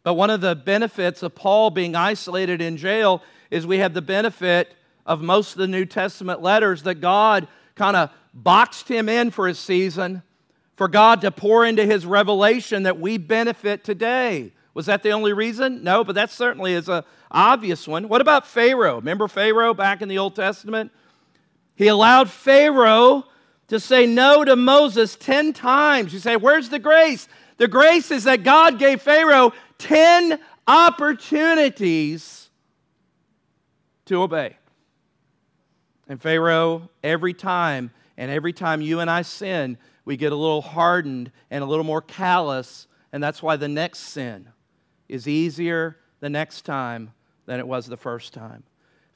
[0.03, 4.03] But one of the benefits of Paul being isolated in jail is we have the
[4.03, 9.31] benefit of most of the New Testament letters that God kind of boxed him in
[9.31, 10.23] for a season
[10.77, 14.53] for God to pour into his revelation that we benefit today.
[14.73, 15.85] Was that the only reason?
[15.85, 18.09] No, but that certainly is an obvious one.
[18.09, 18.97] What about Pharaoh?
[18.97, 20.93] Remember Pharaoh back in the Old Testament?
[21.75, 23.25] He allowed Pharaoh
[23.69, 26.13] to say no to Moses 10 times.
[26.13, 27.29] You say, Where's the grace?
[27.57, 32.51] The grace is that God gave Pharaoh 10 opportunities
[34.07, 34.57] to obey.
[36.09, 40.63] And Pharaoh, every time, and every time you and I sin, we get a little
[40.63, 44.49] hardened and a little more callous, and that's why the next sin
[45.09, 47.13] is easier the next time
[47.47, 48.63] than it was the first time.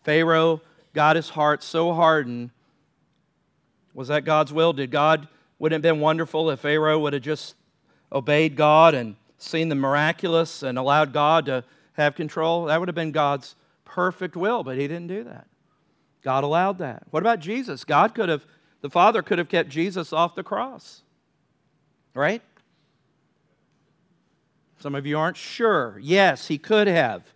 [0.03, 0.61] Pharaoh
[0.93, 2.51] got his heart so hardened.
[3.93, 4.73] Was that God's will?
[4.73, 7.55] Did God, wouldn't it have been wonderful if Pharaoh would have just
[8.13, 12.67] obeyed God and seen the miraculous and allowed God to have control?
[12.67, 13.55] That would have been God's
[13.85, 15.47] perfect will, but he didn't do that.
[16.23, 17.05] God allowed that.
[17.11, 17.85] What about Jesus?
[17.85, 18.47] God could have
[18.81, 21.01] the Father could have kept Jesus off the cross,
[22.13, 22.43] right?
[24.79, 25.99] Some of you aren't sure.
[26.03, 27.33] Yes, he could have.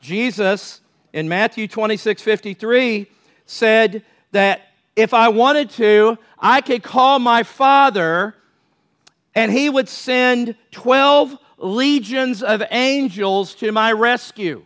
[0.00, 0.80] Jesus
[1.12, 3.06] in Matthew 26 53
[3.44, 8.34] said that if I wanted to, I could call my Father
[9.34, 14.64] and he would send 12 legions of angels to my rescue.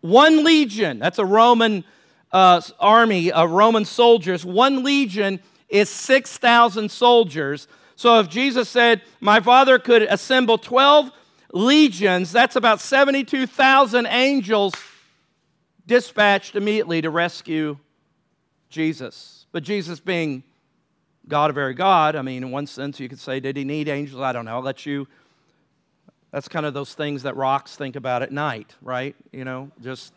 [0.00, 1.84] One legion, that's a Roman
[2.32, 7.68] uh, army of Roman soldiers, one legion is 6,000 soldiers.
[7.96, 11.10] So if Jesus said, My Father could assemble 12
[11.52, 14.74] legions, that's about 72,000 angels
[15.86, 17.78] dispatched immediately to rescue
[18.68, 19.46] Jesus.
[19.52, 20.44] But Jesus being
[21.30, 23.88] God, a very God, I mean, in one sense, you could say, Did he need
[23.88, 24.20] angels?
[24.20, 24.56] I don't know.
[24.56, 25.08] I'll let you.
[26.32, 29.16] That's kind of those things that rocks think about at night, right?
[29.32, 30.12] You know, just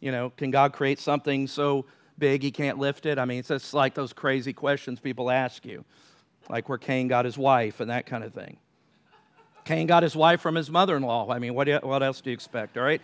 [0.00, 1.86] you know, can God create something so
[2.18, 3.18] big he can't lift it?
[3.18, 5.84] I mean, it's just like those crazy questions people ask you,
[6.50, 8.56] like where Cain got his wife and that kind of thing.
[9.64, 11.30] Cain got his wife from his mother in law.
[11.30, 13.00] I mean, what, you, what else do you expect, all right?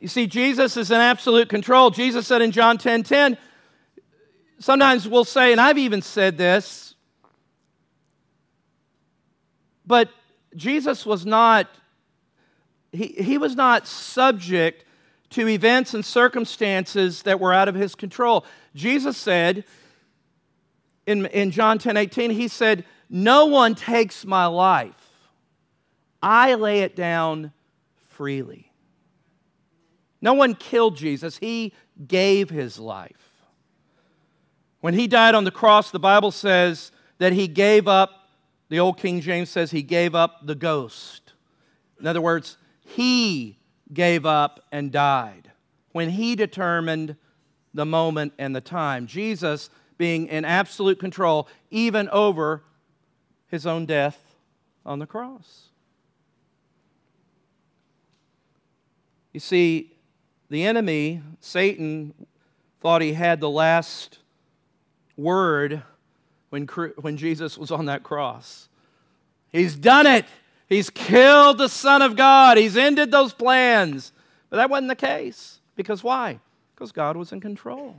[0.00, 1.90] You see, Jesus is in absolute control.
[1.90, 3.38] Jesus said in John 10 10,
[4.62, 6.94] sometimes we'll say, and I've even said this,
[9.86, 10.10] but
[10.54, 11.68] Jesus was not,
[12.92, 14.84] he, he was not subject
[15.30, 18.44] to events and circumstances that were out of his control.
[18.74, 19.64] Jesus said
[21.06, 24.94] in, in John 10 18, he said, No one takes my life,
[26.22, 27.52] I lay it down
[28.10, 28.70] freely.
[30.20, 31.72] No one killed Jesus, he
[32.06, 33.21] gave his life.
[34.82, 38.28] When he died on the cross, the Bible says that he gave up,
[38.68, 41.34] the old King James says he gave up the ghost.
[42.00, 43.58] In other words, he
[43.92, 45.52] gave up and died,
[45.92, 47.14] when he determined
[47.72, 49.06] the moment and the time.
[49.06, 52.64] Jesus being in absolute control, even over
[53.46, 54.34] his own death
[54.84, 55.68] on the cross.
[59.32, 59.92] You see,
[60.50, 62.14] the enemy, Satan,
[62.80, 64.18] thought he had the last
[65.16, 65.82] word
[66.50, 68.68] when, when Jesus was on that cross.
[69.50, 70.24] He's done it.
[70.68, 72.56] He's killed the Son of God.
[72.56, 74.12] He's ended those plans.
[74.48, 75.60] But that wasn't the case.
[75.76, 76.40] Because why?
[76.74, 77.96] Because God was in control.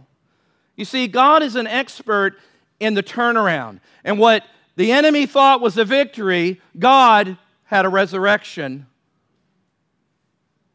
[0.76, 2.38] You see, God is an expert
[2.80, 3.80] in the turnaround.
[4.04, 4.44] And what
[4.76, 8.88] the enemy thought was a victory, God had a resurrection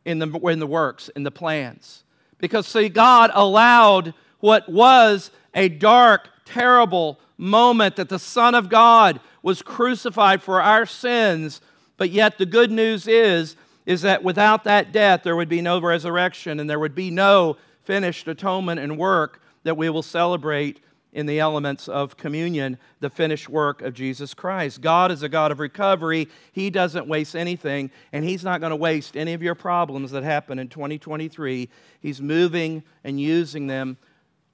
[0.04, 2.04] in the, in the works, in the plans.
[2.38, 9.20] Because, see, God allowed what was a dark, terrible moment that the Son of God
[9.42, 11.60] was crucified for our sins.
[11.96, 15.80] But yet, the good news is, is that without that death, there would be no
[15.80, 20.80] resurrection and there would be no finished atonement and work that we will celebrate
[21.12, 24.80] in the elements of communion the finished work of Jesus Christ.
[24.80, 26.28] God is a God of recovery.
[26.52, 30.22] He doesn't waste anything, and He's not going to waste any of your problems that
[30.22, 31.68] happen in 2023.
[32.00, 33.96] He's moving and using them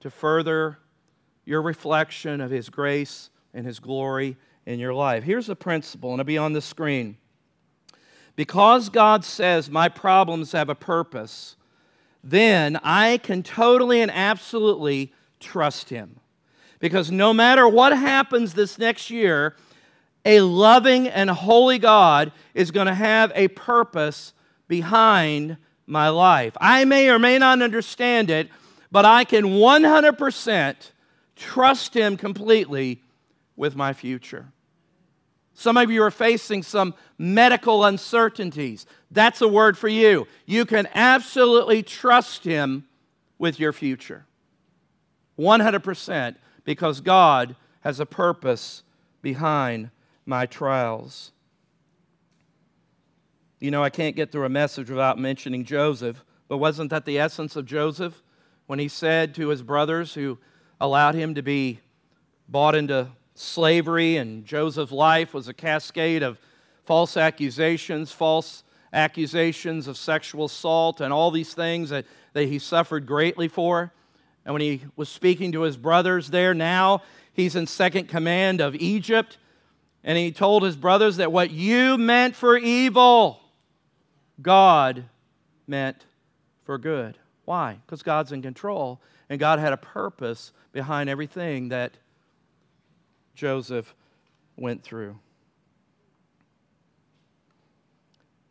[0.01, 0.79] to further
[1.45, 4.37] your reflection of His grace and His glory
[4.67, 5.25] in your life.
[5.25, 7.17] Here's a principle, and it'll be on the screen.
[8.37, 11.57] Because God says, My problems have a purpose,
[12.23, 16.21] then I can totally and absolutely trust Him.
[16.81, 19.57] Because no matter what happens this next year,
[20.25, 24.33] a loving and holy God is going to have a purpose
[24.69, 26.57] behind my life.
[26.61, 28.49] I may or may not understand it,
[28.91, 30.75] but I can 100%
[31.37, 33.03] trust Him completely
[33.57, 34.47] with my future.
[35.55, 38.87] Some of you are facing some medical uncertainties.
[39.11, 40.27] That's a word for you.
[40.47, 42.87] You can absolutely trust Him
[43.39, 44.27] with your future.
[45.39, 48.83] 100% because God has a purpose
[49.23, 49.91] behind
[50.27, 51.33] my trials.
[53.61, 57.19] You know, I can't get through a message without mentioning Joseph, but wasn't that the
[57.19, 58.23] essence of Joseph
[58.67, 60.39] when he said to his brothers who
[60.85, 61.81] allowed him to be
[62.49, 66.39] bought into slavery, and Joseph's life was a cascade of
[66.85, 68.63] false accusations, false
[68.93, 72.05] accusations of sexual assault, and all these things that,
[72.35, 73.93] that he suffered greatly for?
[74.45, 78.75] And when he was speaking to his brothers there, now he's in second command of
[78.75, 79.39] Egypt.
[80.05, 83.41] And he told his brothers that what you meant for evil,
[84.43, 85.05] God
[85.67, 86.05] meant
[86.65, 87.17] for good.
[87.47, 87.79] Why?
[87.87, 91.93] Because God's in control, and God had a purpose behind everything that
[93.35, 93.95] Joseph
[94.57, 95.19] went through.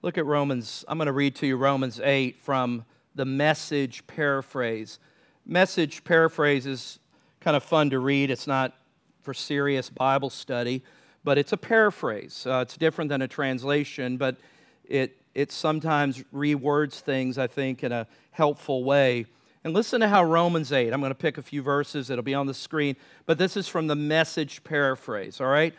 [0.01, 0.83] Look at Romans.
[0.87, 4.99] I'm going to read to you Romans 8 from the message paraphrase
[5.45, 6.99] message paraphrase is
[7.39, 8.31] kind of fun to read.
[8.31, 8.73] It's not
[9.21, 10.83] for serious Bible study,
[11.23, 12.45] but it's a paraphrase.
[12.47, 14.37] Uh, it's different than a translation, but
[14.85, 19.25] it, it sometimes rewords things, I think, in a helpful way.
[19.63, 22.33] And listen to how Romans 8, I'm going to pick a few verses, it'll be
[22.33, 25.73] on the screen, but this is from the message paraphrase, all right?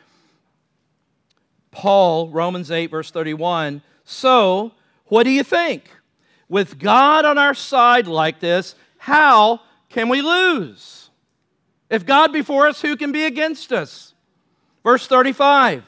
[1.71, 3.83] Paul, Romans 8, verse 31.
[4.05, 4.73] So,
[5.07, 5.91] what do you think?
[6.49, 9.61] With God on our side like this, how
[9.91, 11.11] can we lose?
[11.91, 14.15] If God be for us, who can be against us?
[14.83, 15.85] Verse 35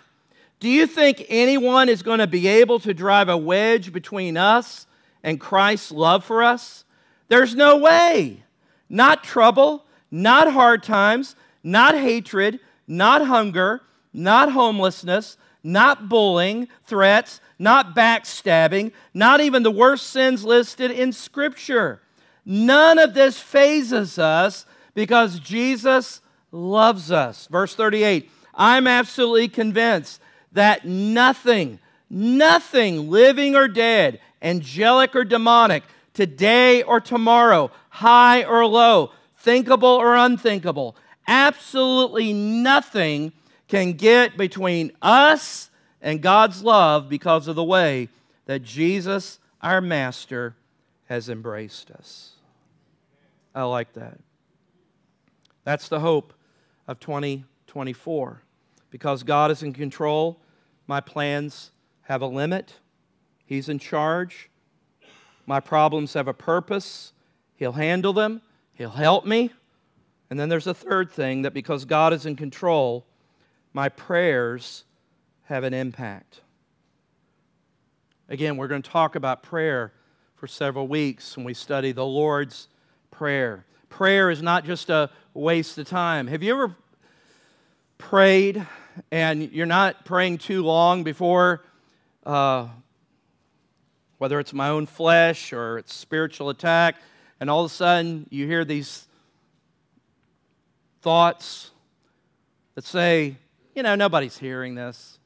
[0.61, 4.87] Do you think anyone is going to be able to drive a wedge between us
[5.23, 6.85] and Christ's love for us?
[7.29, 8.43] There's no way.
[8.89, 17.95] Not trouble, not hard times, not hatred, not hunger, not homelessness, not bullying, threats, not
[17.95, 22.01] backstabbing, not even the worst sins listed in Scripture.
[22.45, 26.21] None of this fazes us because Jesus
[26.53, 27.49] loves us.
[27.49, 30.21] Verse 38 I'm absolutely convinced
[30.53, 35.83] that nothing, nothing living or dead, angelic or demonic,
[36.17, 40.97] today or tomorrow, high or low, thinkable or unthinkable,
[41.29, 43.33] absolutely nothing
[43.69, 48.09] can get between us and God's love because of the way
[48.47, 50.57] that Jesus, our Master,
[51.05, 52.33] has embraced us.
[53.55, 54.19] I like that.
[55.65, 56.33] That's the hope
[56.89, 58.43] of 2024.
[58.91, 60.41] Because God is in control,
[60.87, 62.75] my plans have a limit.
[63.45, 64.49] He's in charge.
[65.47, 67.13] My problems have a purpose.
[67.57, 68.43] He'll handle them,
[68.75, 69.51] He'll help me.
[70.29, 73.07] And then there's a third thing that because God is in control,
[73.73, 74.85] my prayers
[75.45, 76.41] have an impact.
[78.29, 79.93] Again, we're going to talk about prayer
[80.35, 82.69] for several weeks when we study the Lord's
[83.11, 83.65] Prayer.
[83.89, 86.27] Prayer is not just a waste of time.
[86.27, 86.77] Have you ever
[87.99, 88.67] prayed
[89.11, 91.65] and you're not praying too long before,
[92.25, 92.69] uh,
[94.19, 96.97] whether it's my own flesh or it's spiritual attack,
[97.41, 99.07] and all of a sudden you hear these
[101.03, 101.71] thoughts
[102.75, 103.37] that say,
[103.75, 105.19] you know, nobody's hearing this.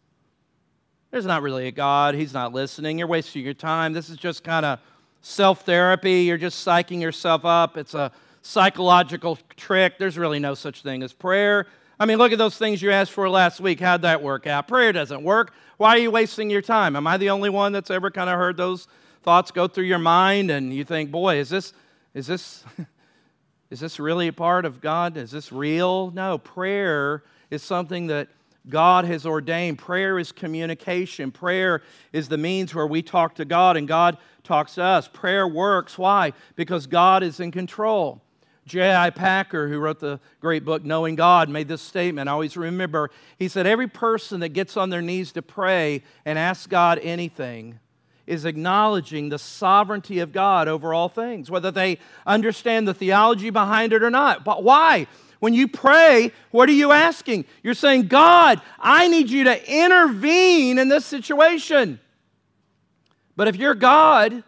[1.11, 2.15] There's not really a God.
[2.15, 2.99] He's not listening.
[2.99, 3.93] You're wasting your time.
[3.93, 4.79] This is just kind of
[5.23, 6.23] self therapy.
[6.23, 7.77] You're just psyching yourself up.
[7.77, 8.13] It's a
[8.43, 9.99] psychological trick.
[9.99, 11.67] There's really no such thing as prayer.
[12.01, 13.79] I mean, look at those things you asked for last week.
[13.79, 14.67] How'd that work out?
[14.67, 15.53] Prayer doesn't work.
[15.77, 16.97] Why are you wasting your time?
[16.97, 18.89] Am I the only one that's ever kind of heard those
[19.23, 21.75] thoughts go through your mind and you think, boy, is this,
[22.15, 22.65] is this,
[23.71, 25.19] is this really a part of God?
[25.19, 26.11] Is this real?
[26.13, 28.29] No, prayer is something that
[28.67, 29.77] God has ordained.
[29.79, 31.31] Prayer is communication.
[31.31, 31.83] Prayer
[32.15, 35.07] is the means where we talk to God and God talks to us.
[35.07, 35.99] Prayer works.
[35.99, 36.33] Why?
[36.57, 38.23] Because God is in control.
[38.71, 39.11] J.I.
[39.11, 42.29] Packer, who wrote the great book Knowing God, made this statement.
[42.29, 43.11] I always remember.
[43.37, 47.81] He said, Every person that gets on their knees to pray and ask God anything
[48.29, 53.93] is acknowledging the sovereignty of God over all things, whether they understand the theology behind
[53.93, 54.45] it or not.
[54.45, 55.09] But why?
[55.41, 57.47] When you pray, what are you asking?
[57.65, 61.99] You're saying, God, I need you to intervene in this situation.
[63.35, 64.45] But if your God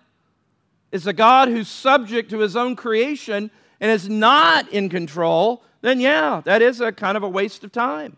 [0.92, 3.50] is a God who's subject to his own creation
[3.83, 7.72] and is not in control, then yeah, that is a kind of a waste of
[7.72, 8.16] time.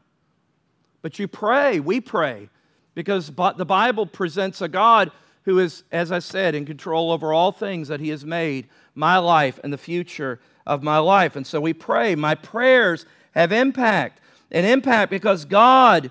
[1.01, 2.51] But you pray, we pray,
[2.95, 5.11] because the Bible presents a God
[5.47, 9.17] who is, as I said, in control over all things that he has made, my
[9.17, 11.35] life and the future of my life.
[11.35, 12.15] And so we pray.
[12.15, 14.21] My prayers have impact.
[14.51, 16.11] An impact because God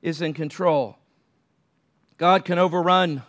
[0.00, 0.96] is in control.
[2.16, 3.22] God can overrun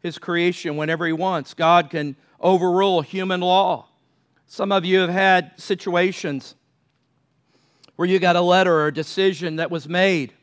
[0.00, 3.88] his creation whenever he wants, God can overrule human law.
[4.52, 6.56] Some of you have had situations
[7.96, 10.34] where you got a letter or a decision that was made,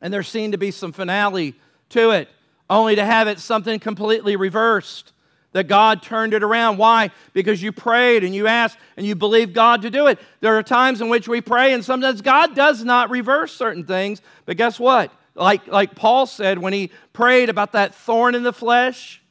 [0.00, 1.54] and there seemed to be some finality
[1.90, 2.28] to it,
[2.68, 5.12] only to have it something completely reversed
[5.52, 6.76] that God turned it around.
[6.78, 7.12] Why?
[7.34, 10.18] Because you prayed and you asked and you believed God to do it.
[10.40, 14.20] There are times in which we pray and sometimes God does not reverse certain things,
[14.44, 15.12] but guess what?
[15.36, 19.22] Like, like Paul said when he prayed about that thorn in the flesh.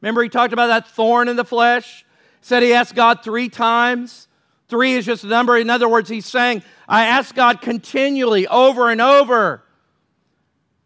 [0.00, 2.06] Remember, he talked about that thorn in the flesh?
[2.40, 4.28] Said he asked God three times.
[4.68, 5.56] Three is just a number.
[5.56, 9.62] In other words, he's saying, I asked God continually over and over.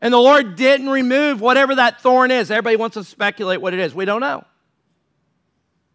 [0.00, 2.50] And the Lord didn't remove whatever that thorn is.
[2.50, 3.94] Everybody wants to speculate what it is.
[3.94, 4.44] We don't know.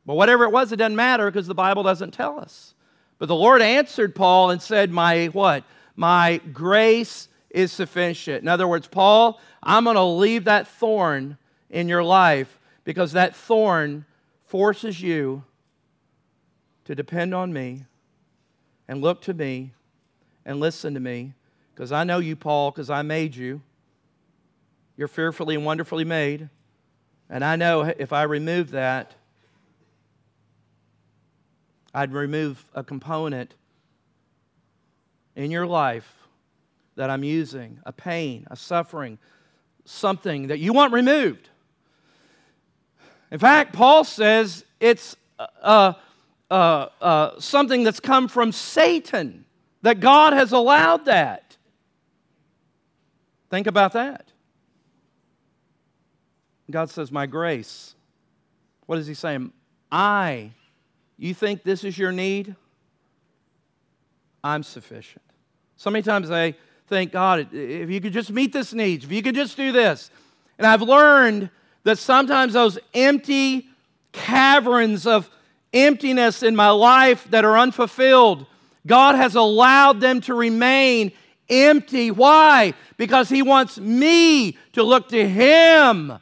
[0.05, 2.74] But whatever it was, it doesn't matter because the Bible doesn't tell us.
[3.20, 5.64] But the Lord answered Paul and said, My what?
[5.95, 8.41] My grace is sufficient.
[8.41, 11.38] In other words, Paul, I'm going to leave that thorn
[11.70, 14.05] in your life because that thorn
[14.45, 15.43] forces you
[16.89, 17.85] to depend on me
[18.87, 19.73] and look to me
[20.43, 21.35] and listen to me
[21.71, 23.61] because I know you, Paul, because I made you.
[24.97, 26.49] You're fearfully and wonderfully made.
[27.29, 29.13] And I know if I remove that,
[31.93, 33.53] I'd remove a component
[35.35, 36.11] in your life
[36.95, 39.19] that I'm using, a pain, a suffering,
[39.85, 41.49] something that you want removed.
[43.29, 45.15] In fact, Paul says it's
[45.61, 45.93] uh,
[46.50, 49.45] uh, uh, something that's come from Satan,
[49.82, 51.58] that God has allowed that.
[53.50, 54.32] Think about that.
[56.70, 57.95] God says, My grace.
[58.86, 59.52] What is he saying?
[59.91, 60.52] I
[61.20, 62.56] you think this is your need?
[64.41, 65.26] I'm sufficient.
[65.76, 66.56] So many times I
[66.88, 70.10] think, God, if you could just meet this need, if you could just do this.
[70.58, 71.50] And I've learned
[71.84, 73.68] that sometimes those empty
[74.14, 75.30] caverns of
[75.74, 78.45] emptiness in my life that are unfulfilled,
[78.88, 81.11] God has allowed them to remain
[81.49, 82.11] empty.
[82.11, 82.74] Why?
[82.97, 86.13] Because He wants me to look to Him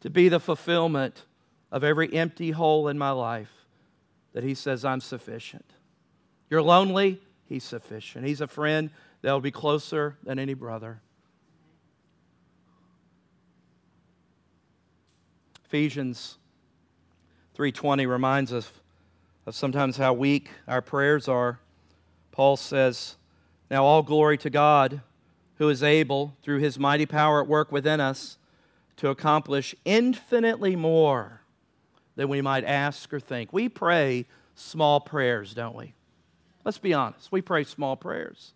[0.00, 1.24] to be the fulfillment
[1.70, 3.52] of every empty hole in my life
[4.32, 5.64] that He says, I'm sufficient.
[6.50, 8.26] You're lonely, He's sufficient.
[8.26, 8.90] He's a friend
[9.22, 11.00] that'll be closer than any brother.
[15.64, 16.38] Ephesians
[17.58, 18.70] 3:20 reminds us
[19.44, 21.58] of sometimes how weak our prayers are.
[22.30, 23.16] Paul says,
[23.70, 25.02] "Now all glory to God,
[25.56, 28.38] who is able through his mighty power at work within us
[28.96, 31.42] to accomplish infinitely more
[32.14, 33.52] than we might ask or think.
[33.52, 35.94] We pray small prayers, don't we?
[36.64, 37.30] Let's be honest.
[37.30, 38.54] We pray small prayers.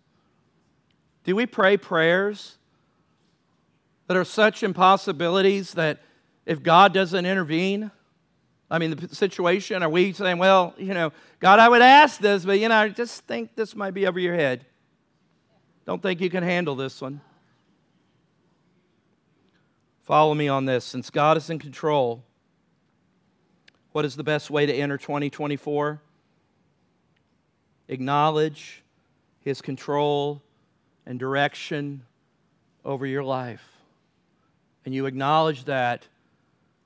[1.23, 2.57] Do we pray prayers
[4.07, 6.01] that are such impossibilities that
[6.45, 7.91] if God doesn't intervene?
[8.73, 12.43] I mean, the situation, are we saying, well, you know, God, I would ask this,
[12.43, 14.65] but, you know, I just think this might be over your head.
[15.85, 17.21] Don't think you can handle this one.
[20.01, 20.85] Follow me on this.
[20.85, 22.23] Since God is in control,
[23.91, 26.01] what is the best way to enter 2024?
[27.89, 28.81] Acknowledge
[29.41, 30.41] His control
[31.05, 32.01] and direction
[32.83, 33.63] over your life.
[34.83, 36.07] And you acknowledge that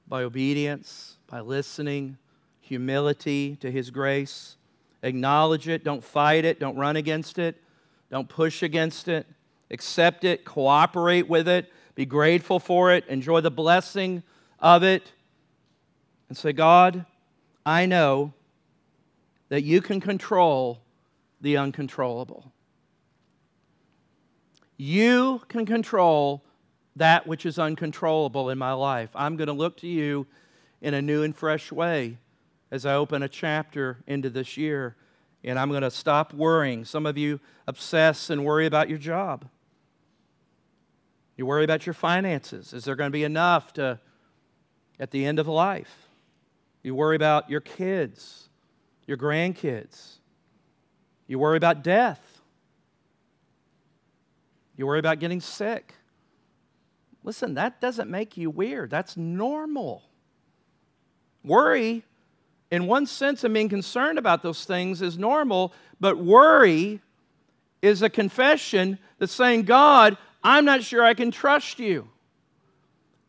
[0.05, 2.17] by obedience, by listening,
[2.61, 4.55] humility to His grace.
[5.03, 7.61] Acknowledge it, don't fight it, don't run against it,
[8.09, 9.27] don't push against it.
[9.69, 14.23] Accept it, cooperate with it, be grateful for it, enjoy the blessing
[14.59, 15.11] of it,
[16.29, 17.05] and say, God,
[17.65, 18.33] I know
[19.49, 20.79] that you can control
[21.41, 22.51] the uncontrollable.
[24.77, 26.43] You can control
[26.95, 29.09] that which is uncontrollable in my life.
[29.15, 30.27] I'm going to look to you
[30.81, 32.17] in a new and fresh way
[32.71, 34.95] as I open a chapter into this year.
[35.43, 36.83] And I'm going to stop worrying.
[36.83, 39.47] Some of you obsess and worry about your job.
[41.37, 42.73] You worry about your finances.
[42.73, 43.99] Is there going to be enough to
[44.99, 46.07] at the end of life?
[46.83, 48.49] You worry about your kids,
[49.05, 50.15] your grandkids.
[51.27, 52.41] You worry about death.
[54.75, 55.93] You worry about getting sick.
[57.23, 58.89] Listen, that doesn't make you weird.
[58.89, 60.03] That's normal.
[61.47, 62.03] Worry,
[62.69, 66.99] in one sense, and being concerned about those things is normal, but worry
[67.81, 72.07] is a confession that's saying, God, I'm not sure I can trust you.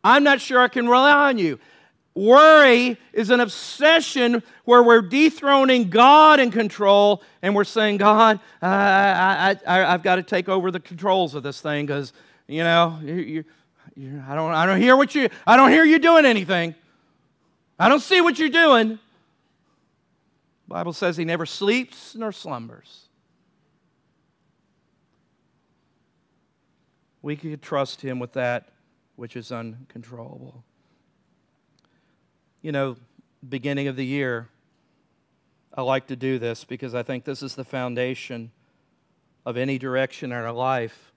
[0.03, 1.59] I'm not sure I can rely on you.
[2.15, 9.55] Worry is an obsession where we're dethroning God in control and we're saying, God, I,
[9.65, 12.11] I, I, have got to take over the controls of this thing because,
[12.47, 13.13] you know, you,
[13.95, 16.75] you, I, don't, I don't hear what you, I don't hear you doing anything.
[17.79, 18.89] I don't see what you're doing.
[18.89, 18.97] The
[20.67, 23.07] Bible says he never sleeps nor slumbers.
[27.21, 28.69] We could trust him with that
[29.15, 30.63] which is uncontrollable.
[32.61, 32.97] You know,
[33.47, 34.49] beginning of the year,
[35.73, 38.51] I like to do this because I think this is the foundation
[39.45, 41.11] of any direction in our life.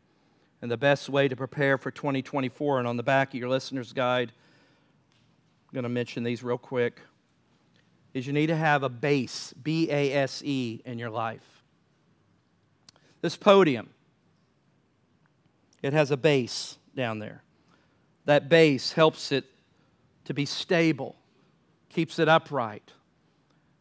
[0.61, 3.93] And the best way to prepare for 2024, and on the back of your listener's
[3.93, 4.33] guide,
[5.73, 7.01] I'm going to mention these real quick,
[8.13, 11.63] is you need to have a base, B A S E, in your life.
[13.23, 13.89] This podium,
[15.83, 17.43] it has a base down there.
[18.27, 19.47] That base helps it
[20.27, 21.17] to be stable,
[21.89, 22.93] keeps it upright.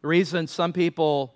[0.02, 1.36] The reason some people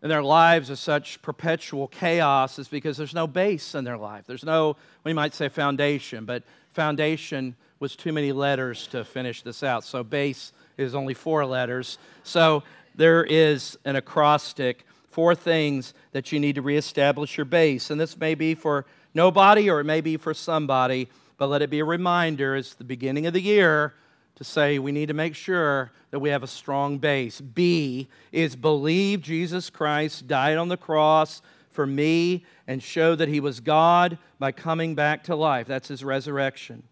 [0.00, 4.26] and their lives are such perpetual chaos is because there's no base in their life.
[4.28, 9.62] There's no, we might say foundation, but foundation was too many letters to finish this
[9.62, 9.84] out.
[9.84, 11.96] So base is only four letters.
[12.22, 12.62] So
[12.94, 17.90] there is an acrostic, four things that you need to reestablish your base.
[17.90, 21.08] And this may be for nobody or it may be for somebody,
[21.38, 23.94] but let it be a reminder as the beginning of the year
[24.36, 27.40] to say we need to make sure that we have a strong base.
[27.40, 33.40] B is believe Jesus Christ died on the cross for me and show that he
[33.40, 35.66] was God by coming back to life.
[35.66, 36.82] That's his resurrection.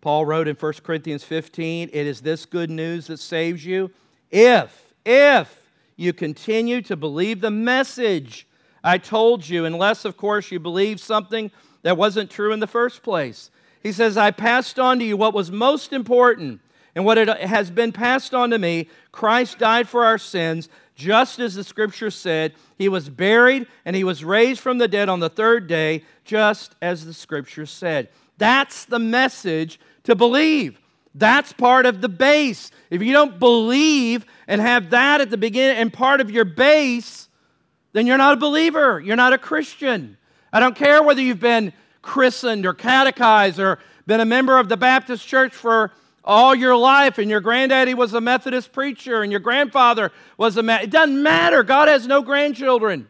[0.00, 3.90] Paul wrote in 1 Corinthians 15, it is this good news that saves you
[4.30, 5.62] if, if
[5.96, 8.46] you continue to believe the message
[8.84, 11.50] I told you, unless, of course, you believe something
[11.82, 13.50] that wasn't true in the first place.
[13.82, 16.60] He says, I passed on to you what was most important
[16.94, 18.88] and what it has been passed on to me.
[19.12, 22.54] Christ died for our sins, just as the scripture said.
[22.76, 26.74] He was buried and he was raised from the dead on the third day, just
[26.80, 28.08] as the scripture said.
[28.38, 30.80] That's the message to believe.
[31.14, 32.70] That's part of the base.
[32.90, 37.28] If you don't believe and have that at the beginning and part of your base,
[37.92, 39.00] then you're not a believer.
[39.00, 40.16] You're not a Christian.
[40.52, 41.72] I don't care whether you've been
[42.02, 45.92] christened or catechized or been a member of the Baptist church for
[46.24, 50.82] all your life and your granddaddy was a Methodist preacher and your grandfather was a
[50.82, 51.62] it doesn't matter.
[51.62, 53.08] God has no grandchildren.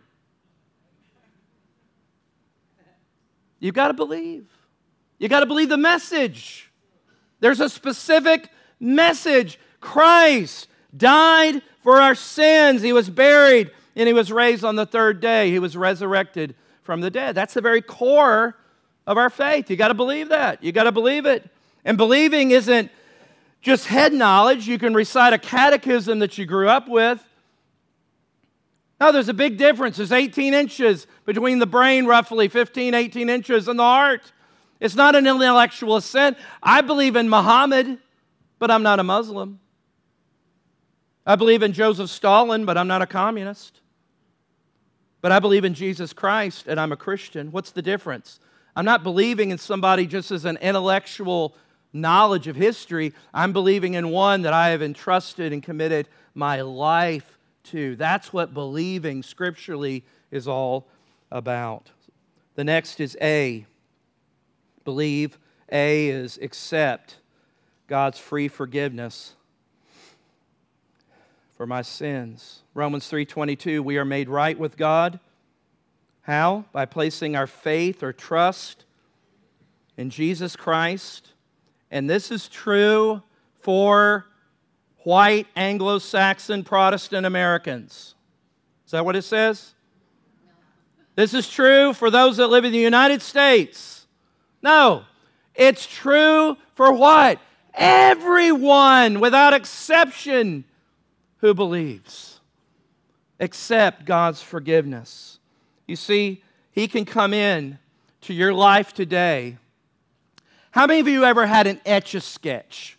[3.61, 4.47] You've got to believe.
[5.19, 6.71] You got to believe the message.
[7.41, 8.49] There's a specific
[8.81, 9.59] message.
[9.81, 12.83] Christ died for our sins.
[12.83, 15.51] He was buried and he was raised on the third day.
[15.51, 17.35] He was resurrected from the dead.
[17.35, 18.57] That's the very core
[19.07, 19.71] of our faith.
[19.71, 20.63] You got to believe that.
[20.63, 21.49] You got to believe it.
[21.85, 22.91] And believing isn't
[23.61, 24.69] just head knowledge.
[24.69, 27.25] You can recite a catechism that you grew up with.
[29.01, 29.97] No, there's a big difference.
[29.97, 34.33] There's 18 inches between the brain, roughly 15, 18 inches, and the heart.
[34.81, 36.39] It's not an intellectual assent.
[36.63, 37.99] I believe in Muhammad,
[38.59, 39.61] but I'm not a Muslim.
[41.27, 43.81] I believe in Joseph Stalin, but I'm not a communist.
[45.21, 47.51] But I believe in Jesus Christ and I'm a Christian.
[47.51, 48.41] What's the difference?
[48.77, 51.57] I'm not believing in somebody just as an intellectual
[51.93, 53.13] knowledge of history.
[53.35, 57.97] I'm believing in one that I have entrusted and committed my life to.
[57.97, 60.87] That's what believing scripturally is all
[61.31, 61.91] about.
[62.55, 63.67] The next is A.
[64.89, 65.39] Believe.
[65.71, 67.19] A is accept
[67.89, 69.35] God's free forgiveness
[71.59, 72.63] for my sins.
[72.73, 75.21] Romans 3:22 we are made right with God
[76.23, 76.65] how?
[76.73, 78.87] By placing our faith or trust
[79.99, 81.33] in Jesus Christ.
[81.91, 83.23] And this is true
[83.61, 84.27] for
[85.05, 88.15] white Anglo Saxon Protestant Americans.
[88.87, 89.75] Is that what it says?
[91.15, 93.98] This is true for those that live in the United States.
[94.63, 95.05] No,
[95.55, 97.41] it's true for what?
[97.75, 100.65] Everyone without exception
[101.39, 102.41] who believes.
[103.41, 105.39] Accept God's forgiveness.
[105.87, 106.43] You see,
[106.73, 107.79] He can come in
[108.23, 109.59] to your life today.
[110.73, 112.99] How many of you ever had an etch a sketch?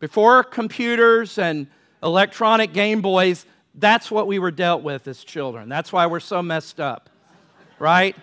[0.00, 1.66] Before computers and
[2.02, 5.68] electronic Game Boys, that's what we were dealt with as children.
[5.68, 7.08] That's why we're so messed up,
[7.78, 8.14] right?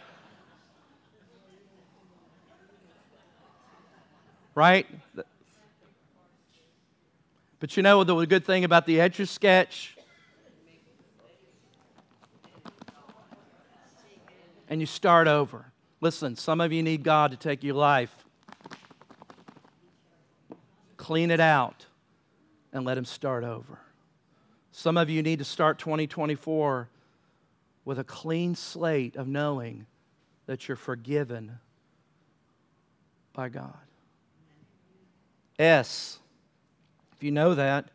[4.54, 4.86] Right?
[7.60, 9.95] But you know the good thing about the etch a sketch?
[14.68, 15.66] And you start over.
[15.99, 18.16] Listen, some of you need God to take your life,
[20.97, 21.86] clean it out,
[22.74, 23.80] and let Him start over.
[24.72, 26.89] Some of you need to start 2024
[27.86, 29.86] with a clean slate of knowing
[30.47, 31.60] that you're forgiven
[33.34, 33.78] by God.
[35.62, 36.20] S,
[37.14, 37.89] if you know that,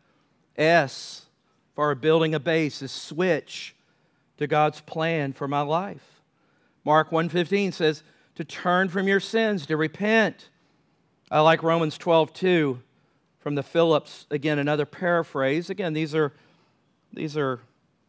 [0.55, 1.25] S
[1.75, 3.75] for building a base is switch
[4.37, 6.21] to God's plan for my life.
[6.85, 8.03] Mark 1:15 says
[8.35, 10.49] to turn from your sins, to repent.
[11.29, 12.79] I like Romans 12:2
[13.39, 15.69] from the Phillips again another paraphrase.
[15.69, 16.31] Again, these are
[17.11, 17.59] these are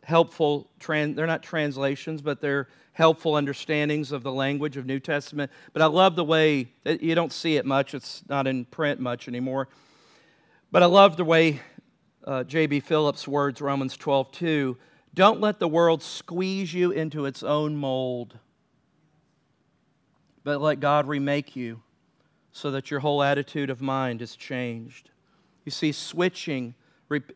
[0.09, 5.53] helpful, trans, they're not translations, but they're helpful understandings of the language of New Testament.
[5.75, 9.29] But I love the way, you don't see it much, it's not in print much
[9.29, 9.69] anymore.
[10.73, 11.61] But I love the way
[12.25, 12.81] uh, J.B.
[12.81, 14.79] Phillips words Romans 12 2.
[15.13, 18.39] Don't let the world squeeze you into its own mold,
[20.43, 21.83] but let God remake you
[22.53, 25.11] so that your whole attitude of mind is changed.
[25.67, 26.75] You see, switching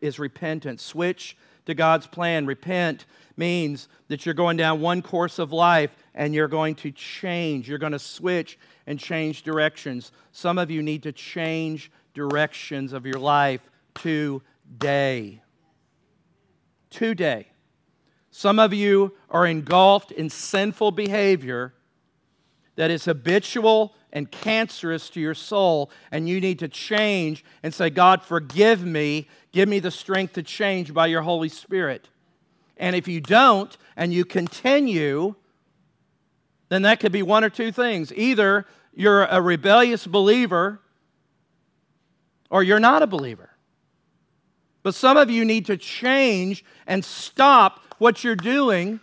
[0.01, 0.81] is repentance.
[0.81, 2.45] Switch to God's plan.
[2.45, 3.05] Repent
[3.37, 7.67] means that you're going down one course of life and you're going to change.
[7.67, 10.11] You're going to switch and change directions.
[10.31, 13.61] Some of you need to change directions of your life
[13.95, 15.41] today.
[16.89, 17.47] Today.
[18.29, 21.73] Some of you are engulfed in sinful behavior
[22.75, 27.89] that is habitual and cancerous to your soul, and you need to change and say,
[27.89, 29.27] God, forgive me.
[29.51, 32.09] Give me the strength to change by your Holy Spirit.
[32.77, 35.35] And if you don't and you continue,
[36.69, 38.11] then that could be one or two things.
[38.13, 40.79] Either you're a rebellious believer
[42.49, 43.49] or you're not a believer.
[44.83, 48.99] But some of you need to change and stop what you're doing.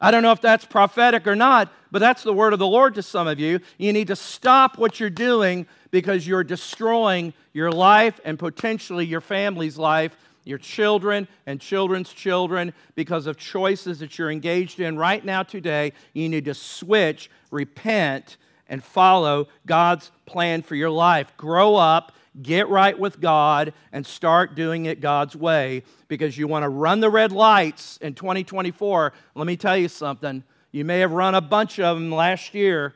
[0.00, 2.94] I don't know if that's prophetic or not, but that's the word of the Lord
[2.96, 3.60] to some of you.
[3.78, 9.20] You need to stop what you're doing because you're destroying your life and potentially your
[9.20, 15.24] family's life, your children and children's children, because of choices that you're engaged in right
[15.24, 15.92] now today.
[16.12, 18.36] You need to switch, repent,
[18.68, 21.34] and follow God's plan for your life.
[21.36, 26.64] Grow up get right with God and start doing it God's way because you want
[26.64, 29.12] to run the red lights in 2024.
[29.34, 30.42] Let me tell you something.
[30.72, 32.94] You may have run a bunch of them last year,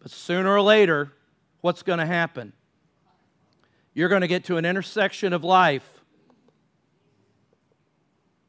[0.00, 1.12] but sooner or later,
[1.60, 2.52] what's going to happen?
[3.94, 5.98] You're going to get to an intersection of life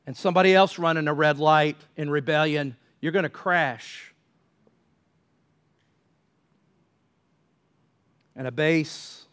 [0.10, 4.09] and somebody else running a red light in rebellion, you're going to crash.
[8.40, 9.26] And a base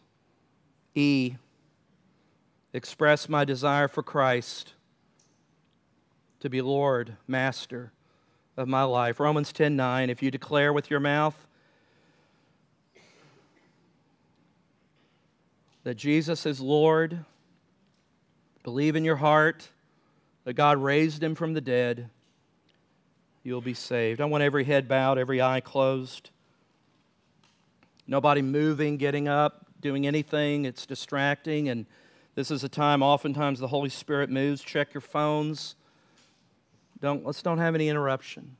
[0.93, 1.35] E,
[2.73, 4.73] express my desire for Christ
[6.41, 7.93] to be Lord, Master,
[8.57, 9.21] of my life.
[9.21, 11.47] Romans 10 9, if you declare with your mouth
[15.85, 17.23] that Jesus is Lord,
[18.63, 19.69] believe in your heart
[20.43, 22.09] that God raised him from the dead,
[23.41, 24.19] you'll be saved.
[24.19, 26.31] I want every head bowed, every eye closed.
[28.07, 30.65] Nobody moving, getting up, doing anything.
[30.65, 31.69] It's distracting.
[31.69, 31.85] And
[32.35, 34.61] this is a time, oftentimes, the Holy Spirit moves.
[34.61, 35.75] Check your phones.
[37.01, 38.55] Don't, let's don't have any interruption.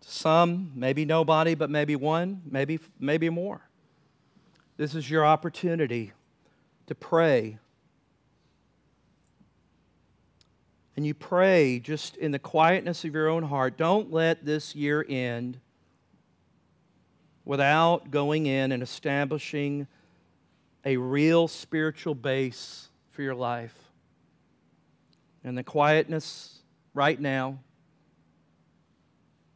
[0.00, 3.68] Some, maybe nobody, but maybe one, maybe, maybe more.
[4.76, 6.12] This is your opportunity
[6.86, 7.58] to pray.
[10.96, 13.76] And you pray just in the quietness of your own heart.
[13.76, 15.58] Don't let this year end
[17.44, 19.86] without going in and establishing
[20.84, 23.74] a real spiritual base for your life.
[25.42, 26.58] And the quietness
[26.94, 27.58] right now,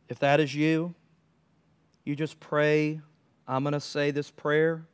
[0.08, 0.94] if that is you,
[2.04, 3.00] you just pray.
[3.46, 4.86] I'm going to say this prayer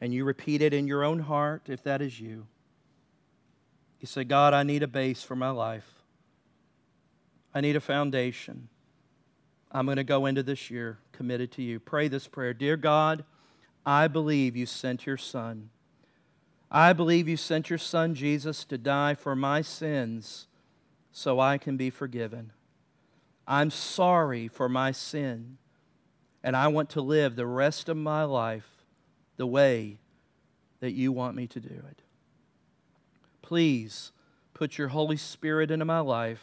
[0.00, 2.46] and you repeat it in your own heart if that is you.
[4.00, 5.90] You say, God, I need a base for my life.
[7.54, 8.68] I need a foundation.
[9.72, 11.80] I'm going to go into this year committed to you.
[11.80, 13.24] Pray this prayer Dear God,
[13.84, 15.70] I believe you sent your Son.
[16.70, 20.48] I believe you sent your Son, Jesus, to die for my sins
[21.12, 22.52] so I can be forgiven.
[23.46, 25.58] I'm sorry for my sin,
[26.42, 28.68] and I want to live the rest of my life
[29.36, 29.98] the way
[30.80, 32.02] that you want me to do it.
[33.46, 34.10] Please
[34.54, 36.42] put your Holy Spirit into my life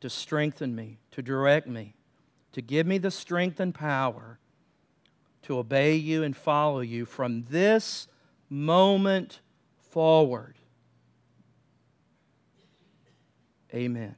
[0.00, 1.94] to strengthen me, to direct me,
[2.52, 4.38] to give me the strength and power
[5.40, 8.08] to obey you and follow you from this
[8.50, 9.40] moment
[9.78, 10.56] forward.
[13.72, 14.16] Amen.